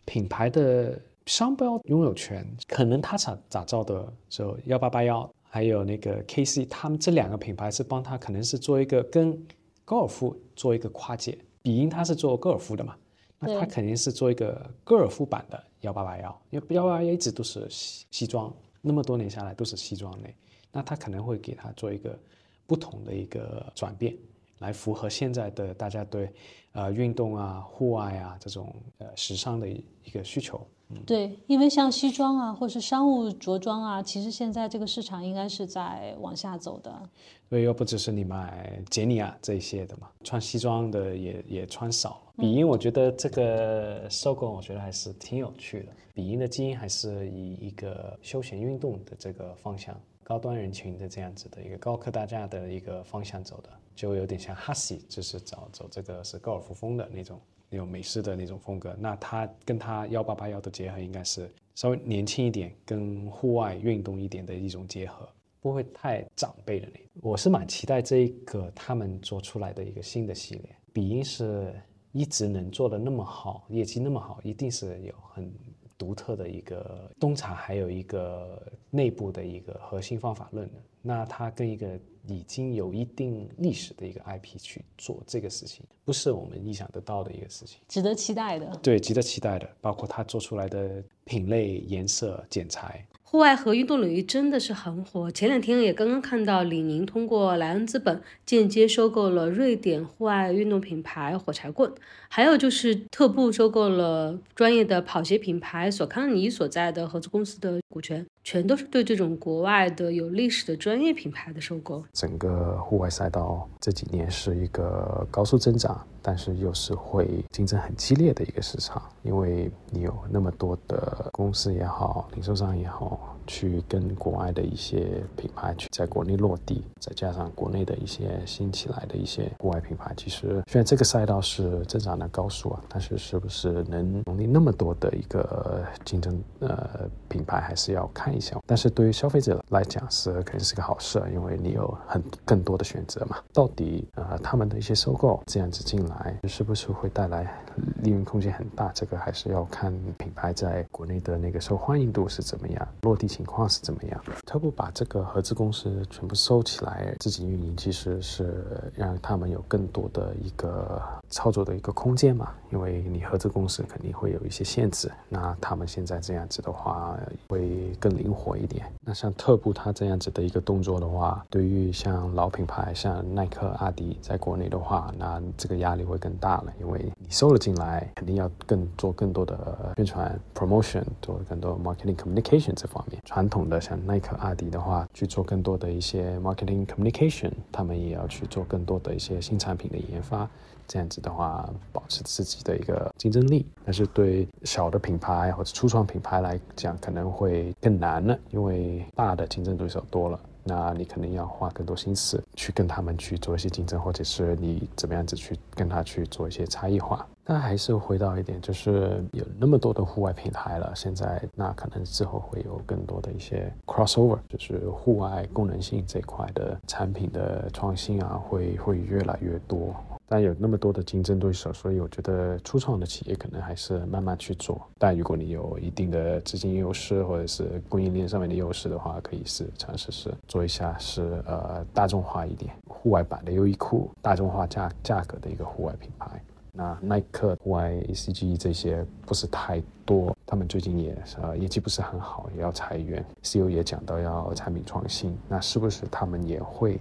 [0.07, 9.38] 品牌的商标拥有权，可能他想打造的就幺八八幺，还有那个 KC，他们这两个品牌是帮他可能是做一个跟
[9.85, 11.37] 高尔夫做一个跨界。
[11.62, 12.96] 比音它是做高尔夫的嘛，
[13.38, 20.35] 那它肯定是做一个高尔夫版的幺八八幺，因为幺八八幺一直都是西西装，那么多年下来都是西装类，
[20.73, 22.18] 那它可能会给它做一个
[22.66, 24.16] 不同的一个转变，
[24.59, 26.33] 来符合现在的大家对
[26.73, 30.66] 呃运动啊、户外啊这种呃时尚的一个需求。
[31.07, 37.03] 对，因为像西装啊，或是商务着装啊，其实现在这个市场应该是在往下走的。
[37.48, 42.33] 对，又不只是你买杰尼亚这些的嘛，穿西装的也也穿少了。
[42.37, 45.92] 比音，我觉得这个收购，我觉得还是挺有趣的。
[46.14, 57.40] 比音的基因还是以一个休闲运动的这个方向，高端人群的这样子的一个高客大价的一个方向走的，就有点像哈西，就是走走这个是高尔夫风的那种。
[57.70, 65.28] 那种美式的那种风格，那它跟它幺八八幺的结合应该是稍微年轻一点，跟户外运动一点的一种结合，
[65.61, 67.06] 不会太长辈的那种。
[67.22, 70.76] 我是蛮期待这一个他们做出来的一个新的系列。
[70.92, 71.72] 比音是
[72.11, 75.48] 一直能做的那么好，业绩那么好，一定是有很
[75.96, 80.74] 独特的一个洞察，还有一个内部的一个核心方法论的。
[81.02, 88.70] 那它跟一个已经有一定历史的一个 IP 去做这个事情，不是我们意想得到的一个事情，值得期待的。
[88.82, 93.06] 对，值得期待的，包括它做出来的品类、颜色、剪裁。
[93.30, 95.30] 户外和运动领域真的是很火。
[95.30, 101.92] 前两天也刚刚看到，李宁通过莱恩资本间接收购了瑞典户外运动品牌火柴棍，
[102.28, 112.02] 还有就是特步收购了专业的跑鞋品牌索康尼所在的合资公司的股权，全都是对这种国外的有历史的专业品牌的收购。
[112.12, 116.04] 整个户外赛道这几年是一个高速增长。
[116.23, 138.58] 但是又是会竞争很激烈的一个市场，因为你有那么多的公司也好，零售商也好，去跟国外的一些品牌去在国内落地，再加上国内的一些新起来的一些户外品牌，其实虽然这个赛道是增长的高速啊，但是是不是能容纳那么多的一个竞争呃品牌，还是要看一下。
[138.66, 143.38] 但是对于消费者来讲是肯定是个好事，因为你有很更多的选择嘛。
[143.52, 146.00] 到底呃他们的一些收购这样子进。
[146.10, 147.62] 来是不是会带来
[148.02, 148.90] 利润空间很大？
[148.92, 154.20] 这个还是要看品牌在国内的那个受欢迎度是怎么样，落地情况是怎么样。
[154.44, 161.00] 特步把这个合资公司全部收起来自己运营，其实是让他们有更多的一个
[161.31, 162.50] 操作的一个空间嘛。
[162.70, 167.18] 因为你合资公司肯定会有一些限制，那他们现在这样子的话
[167.48, 168.87] 会更灵活一点。
[169.04, 176.00] 那像特步它这样子的一个动作的话，对于像老品牌像耐克、阿迪在国内的话，那这个压力。
[176.10, 183.19] 会更大了，因为你收了进来，肯定要更做更多的宣传 promotion，做更多 marketing communication 这方面。
[183.25, 190.48] 传统的像耐克、阿迪的话，去做更多的一些 marketing communication，他们也要去做更多的一些新产品的研发。
[190.87, 193.64] 这样子的话，保持自己的一个竞争力。
[193.85, 200.40] 但是对小的品牌或者初创品牌来讲，可能会更难了，因为大的竞争对手多了。
[200.64, 207.25] 那你肯定要花更多心思去跟他们去做一些竞争，或者是你怎么样子去跟他去做一些差异化。
[207.51, 219.92] 但还是回到一点，就是有那么多的户外平台了，现在那可能之后会有更多的一些 crossover，就是户外功能性这块的产品的创新啊，会会越来越多。
[220.29, 224.81] 但有那么多的竞争对手，所以我觉得初创的企业可能还是慢慢去做。
[224.96, 236.40] 但如果你有一定的资金优势或者是供应链上面的优势的话，可以是尝试是做一下是呃大众化一点，户外版的优衣库，大众化价价格的一个户外品牌。
[236.81, 243.24] 啊耐克、户外 ACG 这些不是太多，他们最近也呃业绩不是很好，也要裁员。
[243.42, 246.98] CEO 也讲到要产品创新，那是不是他们也会？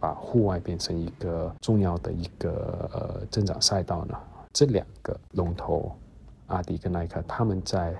[0.00, 4.14] 把户外变成一个重要的一个呃增长赛道呢？
[4.52, 5.90] 这两个龙头，
[6.48, 7.94] 阿迪跟耐克，他们在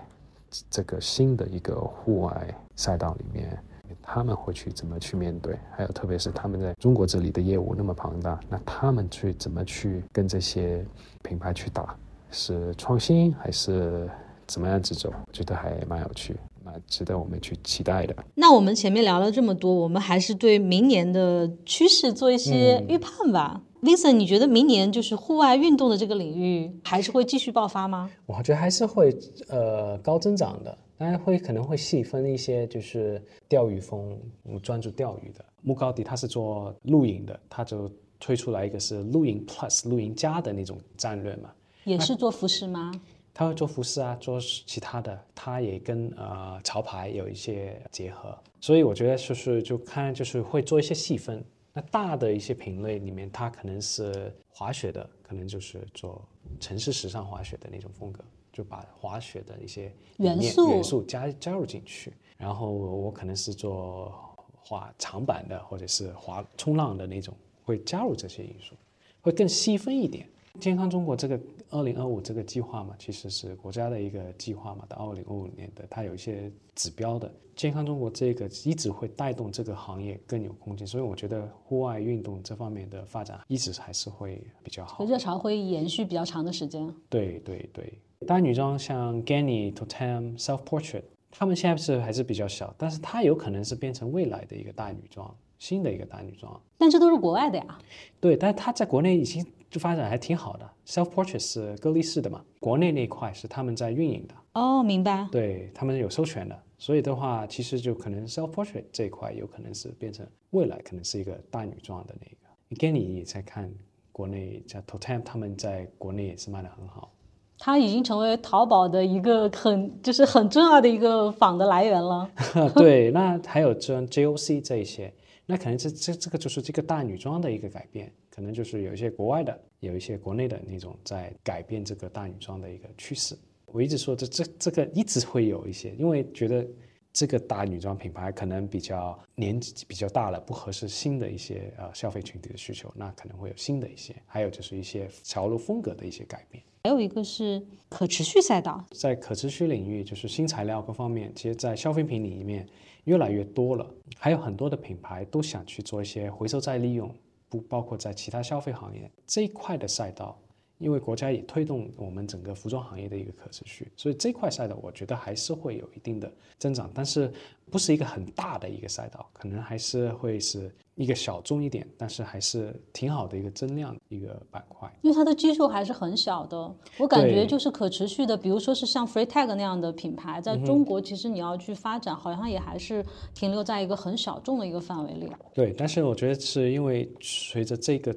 [0.69, 3.59] 这个新的一个户外赛道里面，
[4.03, 5.59] 他们会去怎么去面对？
[5.77, 10.85] 还有特别是他们在中国这里的业务那么庞大，那他们去怎么去跟这些
[11.23, 11.97] 品牌去打？
[12.31, 14.09] 是创新还是
[14.47, 15.11] 怎么样子走？
[15.11, 16.37] 我觉得还蛮有趣。
[16.65, 18.17] 蛮值得我们去期待的。
[18.35, 23.61] 那我们前面聊了这么多，我们还是对明年的趋势做一些预判吧。
[23.83, 28.11] Vincent，你觉得明年就是户外运动的这个领域还是会继续爆发吗？
[28.25, 29.15] 我觉得还是会
[29.51, 34.19] 呃高增长的，当然会可能会细分一些，就是钓鱼风，
[34.63, 35.45] 专注钓鱼的。
[35.63, 37.91] 木高迪他是做露营的，他就
[38.21, 41.53] 推出来一个是露营 Plus 露营加的那种战略嘛。
[41.85, 42.93] 也是做服饰吗？
[43.33, 51.45] 他会做服饰啊，做其他的，他也跟呃潮牌有一些结合，所以我觉得就是就看就是会做一些细分。
[51.73, 56.25] 那大的一些品类里面，它可能是滑雪的，可能就是做
[56.61, 58.23] 城市时尚滑雪的那种风格，
[58.55, 62.15] 就把滑雪的一些元素元素加加入进去。
[62.39, 64.13] 然后我可能是做
[64.55, 67.35] 滑长板的，或者是滑冲浪的那种，
[67.65, 68.75] 会加入这些因素，
[69.21, 70.27] 会更细分一点。
[70.61, 71.41] 健康中国这个
[71.71, 77.29] 二零二五这个计划嘛，其实是国家的一个计划嘛，到二零二五年的，它有一些指标的。
[77.57, 85.05] 健康中国这个一直会带动这个行业更有空间，所以我觉得户外运动这方面的发展一直还是会比较好。
[85.05, 86.93] 热潮会延续比较长的时间。
[87.09, 96.61] 对对对，大女装像 Ganni、Totem、Self Portrait，他们现在是还是比较小，但是它有可能是变成未来的一个大女装，新的一个大女装。
[96.79, 97.79] 但这都是国外的呀。
[98.19, 99.45] 对，但是它在国内已经。
[99.71, 104.35] 就发展还挺好的，self portrait 是歌力士的嘛，国内那块是他们在运营的。
[104.53, 105.27] 哦，明白。
[105.33, 112.77] 对他们有授权的，所以的话，其实就可能 self portrait 这一块有可能是变成未来可能是一个大女装的那个。
[112.77, 113.69] Ganny 也在看
[114.13, 117.11] 国内叫 Totem，他们在国内也是卖的很好。
[117.59, 122.31] 它已经成为淘宝的一个 很就是很重要的一个仿的来源了。
[122.75, 125.13] 对，那还有这 JOC 这一些。
[125.47, 133.37] 那可能这这这个就是这个大女装的一个改变，可能就是有一些国外的，有一些国内的那种在改变这个大女装的一个趋势。
[133.67, 136.67] 我一直说这这这个一直会有一些，因为觉得
[137.15, 146.61] 这个大女装品牌可能比较年纪比较大了，不合适新的一些呃消费群体的需求，那可能会有新的一些，还有就是一些潮流风格的一些改变。
[146.83, 152.69] 还有一个是可持续赛道，在可持续领域，就是新材料各方面，其实，在消费品里面
[153.05, 153.89] 越来越多了。
[154.19, 157.15] 还有很多的品牌都想去做一些回收再利用，
[157.49, 160.37] 不包括在其他消费行业这一块的赛道。
[160.79, 167.33] 因为国家也推动我们整个服装行业的一个可持续，所以这块赛道我觉得还是会有一定的增长，但是
[167.71, 174.93] 不是一个很大的一个赛道，可能还是会是一个小众一点，但是还是挺好的一个增量一个板块。
[175.03, 185.31] 因为它的基数还是很小的，我感觉就是可持续的，比如说是像 Free Tag 那样的品牌，在中国其实你要去发展，好像也还是停留在一个很小众的一个范围里。
[185.55, 188.15] 对，但是我觉得是因为随着这个。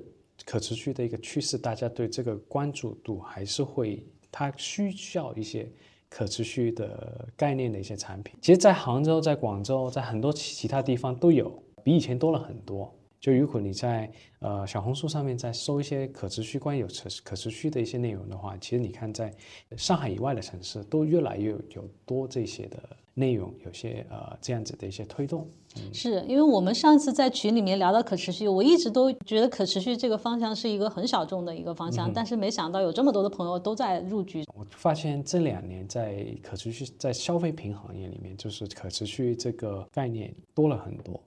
[0.50, 5.70] 可持续的一个趋势，大家对这个关注度还是会，它需要一些
[6.08, 8.34] 可持续的概念的一些产品。
[8.41, 12.97] 其实，在杭州、在广州、在很多其他地方都有，比以前多了很多。
[13.20, 16.93] 就如果你在呃小红书上面再搜一些可持续、关于有可
[17.24, 19.34] 可持续的一些内容的话，其实你看在
[19.76, 22.78] 上海以外的城市都越来越有多这些的。
[23.20, 25.49] 内容有些呃这样子的一些推动，
[25.91, 34.43] 是因为我们上次在群里面聊到可持续，我一直都觉得可持续这个方向是一个很小众的一个方向，但是没想到有这么多的朋友都在入局。
[34.53, 41.20] 我发现这两年在可持续在消费品行业里面，就是可持续这个概念多了很多。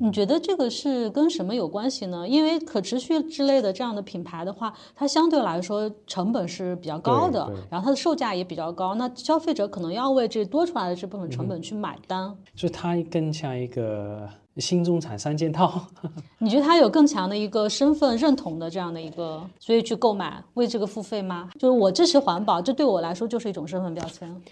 [0.00, 2.26] 你觉得这个是跟什么有关系呢？
[2.26, 14.28] 因为可持续之类的这样的品牌的话，它相对来说成本是比较高的，然后它的售价也比较高，那消费者可能要为这多出来的这部分成本去买单，就它更像一个
[14.58, 15.84] 新中产三件套。
[16.38, 21.50] 你觉得它有更强的一个身份认同的这样的一个，所以去购买为这个付费吗？
[21.58, 24.42] 就是我支持环保，这对我来说就是一种身份标签。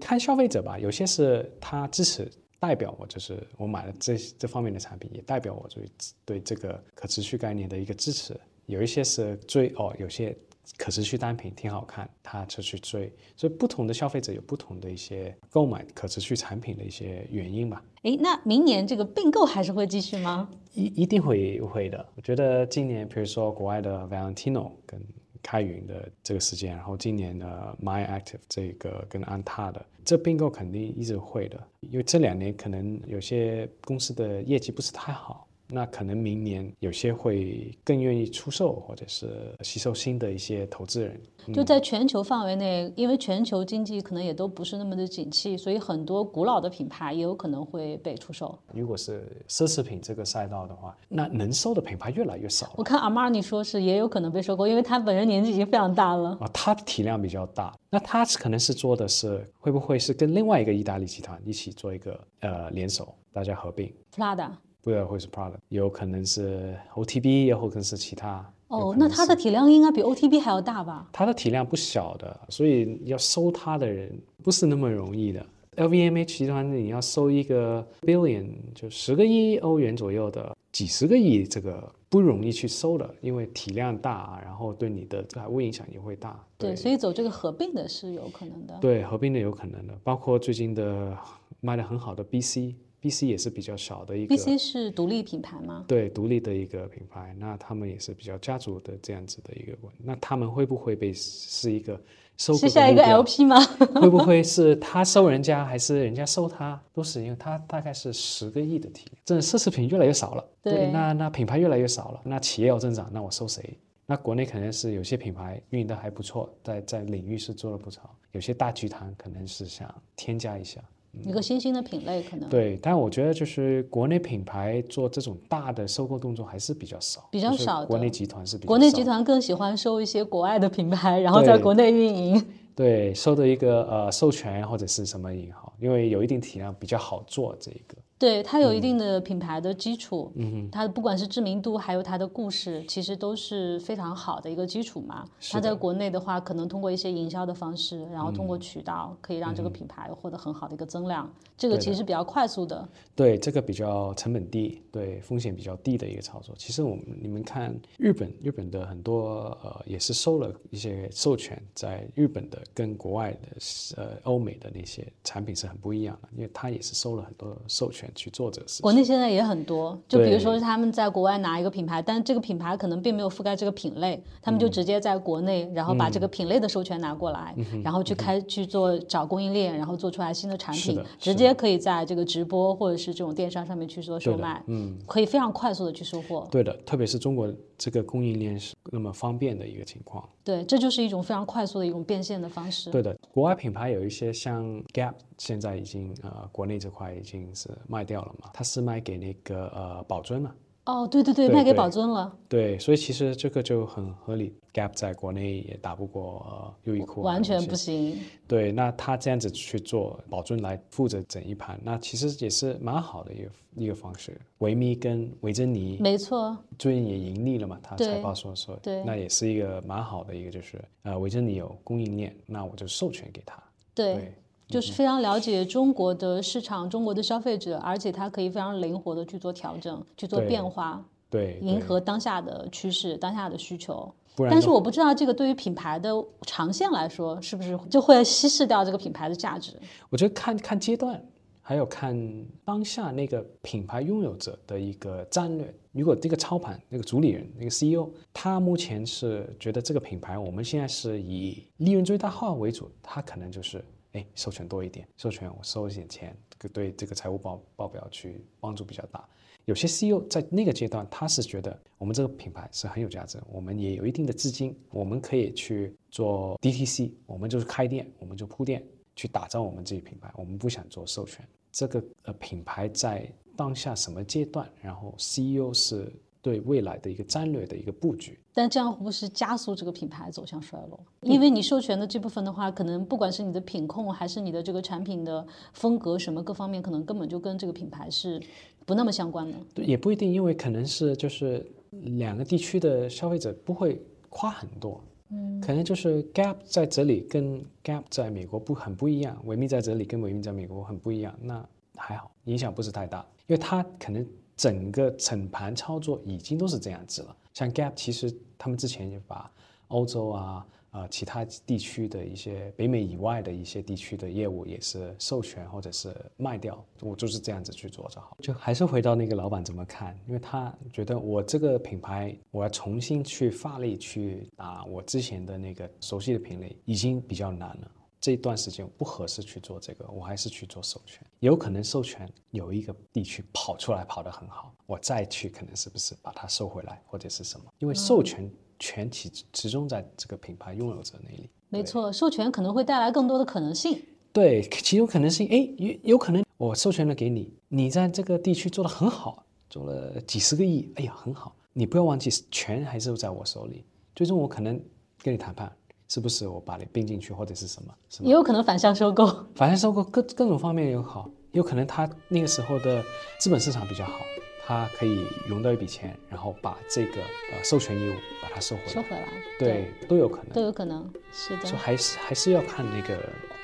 [0.00, 2.30] 看消费者吧，有些是他支持。
[2.62, 5.90] 代表我就是我买了这这方面的产品，也代表我对
[6.24, 8.38] 对这个可持续概念的一个支持。
[8.66, 10.32] 有一些是追哦，有些
[10.78, 13.12] 可持续单品挺好看，他就去追。
[13.36, 17.84] 所以不同的消费者有不同的一些购买可持续产品的一些原因吧。
[18.02, 20.48] 诶，那明年这个并购还是会继续吗？
[20.72, 22.08] 一一定会会的。
[22.14, 25.04] 我觉得今年，比如说国外的 Valentino 跟
[25.42, 29.84] 开云的这个时间，然后今年的 My Active 这个跟安踏的。
[30.04, 35.46] 这并购肯定一直会的，因为这两年可能有些公司的业绩不是太好。
[35.72, 41.20] 那可能明年有些会更愿意出售，或者是吸收新的一些投资人。
[41.52, 48.56] 就在全球范围内，因为全球经济可能也都不是那么的景气，所以很多古老的品牌也有可能会被出售。
[48.72, 52.72] 如果是奢侈品这个赛道的话，那能收的品牌越来越少。
[52.76, 56.36] 我看阿玛尼说是也有可能被收购，因为他本人年纪已经非常大了。
[56.40, 64.50] 啊，他的体量比较大，那他可能是做的是会不会是跟另外一个意大利集团一起做一个呃联手，大家合并？Prada。
[64.82, 68.44] 不知道会是 Prada，有可能是 OTB，也有可能是其他。
[68.66, 71.08] 哦，那它的体量应该比 OTB 还要大吧？
[71.12, 74.10] 它的体量不小的，所以要收它的人
[74.42, 75.46] 不是那么容易的。
[75.76, 86.44] LVMH 集团你要收一个 billion，就十个亿欧元左右的，几十个亿，这个不容易去收的，因为体量大，然后对你的财务影响也会大。
[86.58, 88.76] 对，所以走这个合并的是有可能的。
[88.80, 91.16] 对，合并的有可能的，包括最近的
[91.60, 92.74] 卖的很好的 BC。
[93.02, 95.84] B C 也是比较小的一个，B C 是独立品牌吗？
[95.88, 102.00] 对，独立的一个品牌，那他们也是比较家族的这样子的一个那他们会不会被是一个
[102.36, 103.60] 收是下一个 L P 吗？
[104.00, 106.80] 会不会是他收人家，还是人家收他？
[106.92, 113.76] 都是因为他大概是十个亿的体量，这奢侈品越来越少了，对，那那品牌越来越少了，那企业要增长，那我收谁？
[114.06, 120.80] 那国内可能是有些品牌运营的还不错，在在领域是做了不少，有些大集团可能是想添加一下。
[121.20, 127.84] 一个新兴的品类可能对，但我觉得就是国内品牌做这种大的收购动作还是比较少，比较少。
[127.84, 132.44] 国内集团是比国内集团更喜欢收一些国外的品牌，然后在国内运营。
[132.74, 137.96] 对，收的一个呃授权或者是什么也好，因为有一定体量比较好做这个。
[138.22, 145.24] 对它有一定的品牌的基础，嗯，它不管是知名度，还有它的故事，其实都是非常好的一个基础嘛。
[145.50, 151.28] 它在国内的话，可能通过一些营销的方式，然后通过渠道，可以让这个品牌获得很好的一个增量。
[151.56, 152.88] 这个其实比较快速的。
[153.16, 156.54] 对，这个比较成本低，对风险比较低的一个操作。
[156.56, 163.48] 其实我们你们看日本，日本的很多呃也是收了一些授权，在日本的跟国外的
[163.96, 168.11] 呃欧美的那些产品是很不一样的，因为它也是收了很多授权。
[168.14, 168.82] 去做这个事情。
[168.82, 186.46] 国内现在也很多，就比如说是他们在国外拿一个品牌，但这个品牌可能并没有覆盖这个品类，他们就直接在国内，然后把这个品类的授权拿过来，然后去开去做找供应链，然后做出来新的产品，直接可以在这个直播或者是这种电商上面去做售卖，嗯，可以非常快速的去收货。
[186.50, 190.28] 对的，特别是中国这个供应链是那么方便的一个情况。
[190.44, 192.90] 对，这就是一种非常快速的一种变现的方式。
[192.90, 200.54] 对的，国外品牌有一些像 Gap，现在已经呃国内这块已经是卖掉了嘛，它是卖给那个呃宝尊了。
[200.84, 204.54] 哦，对对对，对卖给宝尊了，对，所以其实这个就很合理。
[204.72, 208.20] Gap 在国内也打不过呃优衣库啊，完全不行。
[208.46, 214.40] 对，那他这样子去做，宝尊来负责整一盘，那其实也是蛮好的一个一个方式。
[214.58, 223.60] 维密跟维珍妮没错，最近也盈利了嘛，他对财报说说，对那也是一个蛮好的一个，就是呃维珍妮有供应链，那我就授权给他。
[223.92, 224.14] 对。
[224.14, 224.34] 对
[224.68, 234.12] 就是非常了解中国的市场、中国的消费者，而且它可以非常灵活的去做调整、去做变化，对，迎合当下的趋势、当下的需求。
[234.48, 236.10] 但是我不知道这个对于品牌的
[236.46, 239.78] 长线来说，是不是就会稀释掉这个品牌的价值？
[240.08, 241.22] 我觉得看看阶段，
[241.60, 242.16] 还有看
[242.64, 245.74] 当下那个品牌拥有者的一个战略。
[245.92, 256.36] 如果这个操盘那个主理人那个 CEO，他目前是觉得这个品牌我们现在是以利润最大化为主，他可能就是哎授权多一点，授权我收一点钱，
[256.72, 259.26] 对这个财务报报表去帮助比较大。
[259.64, 268.84] 有些 CEO 在那个阶段，他是觉得我们这个品牌是很有价值，我们也有一定的资金，我们可以去做 DTC，我们就是开店，我们就铺店，
[269.14, 271.46] 去打造我们自己品牌，我们不想做授权。
[271.70, 278.38] 这个呃品牌在当下什么阶段，然后 CEO 是对未来的一个战略的一个布局。
[278.52, 281.00] 但这样会不是加速这个品牌走向衰落？
[281.22, 288.42] 因为你授权的这部分的话，可能不管是你的品控，还是你的这个产品的风格什么各方面，可能根本就跟这个品牌是
[288.84, 289.54] 不那么相关的。
[289.72, 301.64] 对也不一定，因为可能是就是两个地区的消费者不会跨很多，嗯，可能就是 Gap 在这里跟 Gap 在美国不很不一样，维密在这里跟维密在美国很不一样，那
[301.96, 304.26] 还好，影响不是太大，因为它可能
[304.62, 307.36] 整个整盘操作已经都是这样子了。
[307.54, 309.50] 像 Gap 其实他们之前也把
[309.88, 310.66] 欧洲啊。
[310.94, 318.36] 呃，其他地区的一些北美以外的一些地区的业务也是授权或者是卖掉，我就是这样子去做就好。
[318.40, 327.90] 就还是回到那个老板怎么看，因为他觉得我这个品牌我要重新去发力去打我之前的那个熟悉的品类，已经比较难了。
[328.22, 331.26] 这一段时间不合适去做这个，我还是去做授权。
[331.40, 337.66] 有可能授权有一个地区跑出来跑得很好，我再去可能是不是把它收回来或者是什么？
[337.80, 338.48] 因为授权
[338.78, 341.50] 全体集中在这个品牌拥有者那里。
[341.68, 344.00] 没错，授权可能会带来更多的可能性。
[344.32, 351.56] 对，其中可能性，哎，有有可能我授权了给你，你在这个地区做得很好，做了几十个亿，哎呀，很好。
[351.72, 354.80] 你不要忘记，权还是在我手里，最终我可能
[355.18, 355.74] 跟你谈判，
[356.12, 357.94] 是不是我把你并进去或者是什么？
[358.10, 358.28] 什么？
[358.28, 359.26] 也有可能反向收购。
[359.54, 363.02] 反向收购各各种方面有好，有可能他那个时候的
[363.40, 364.20] 资本市场比较好，
[364.66, 369.26] 他可以融到一笔钱，然后把这个呃授权业务把它收回来，收回来，
[369.58, 370.52] 对，都有可能。
[370.52, 373.18] 都有可能，是的就，还是还是要看那个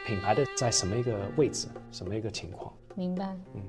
[0.07, 2.72] 品牌的在什么一个位置，什么一个情况。
[2.94, 3.36] 明白。
[3.53, 3.61] 嗯。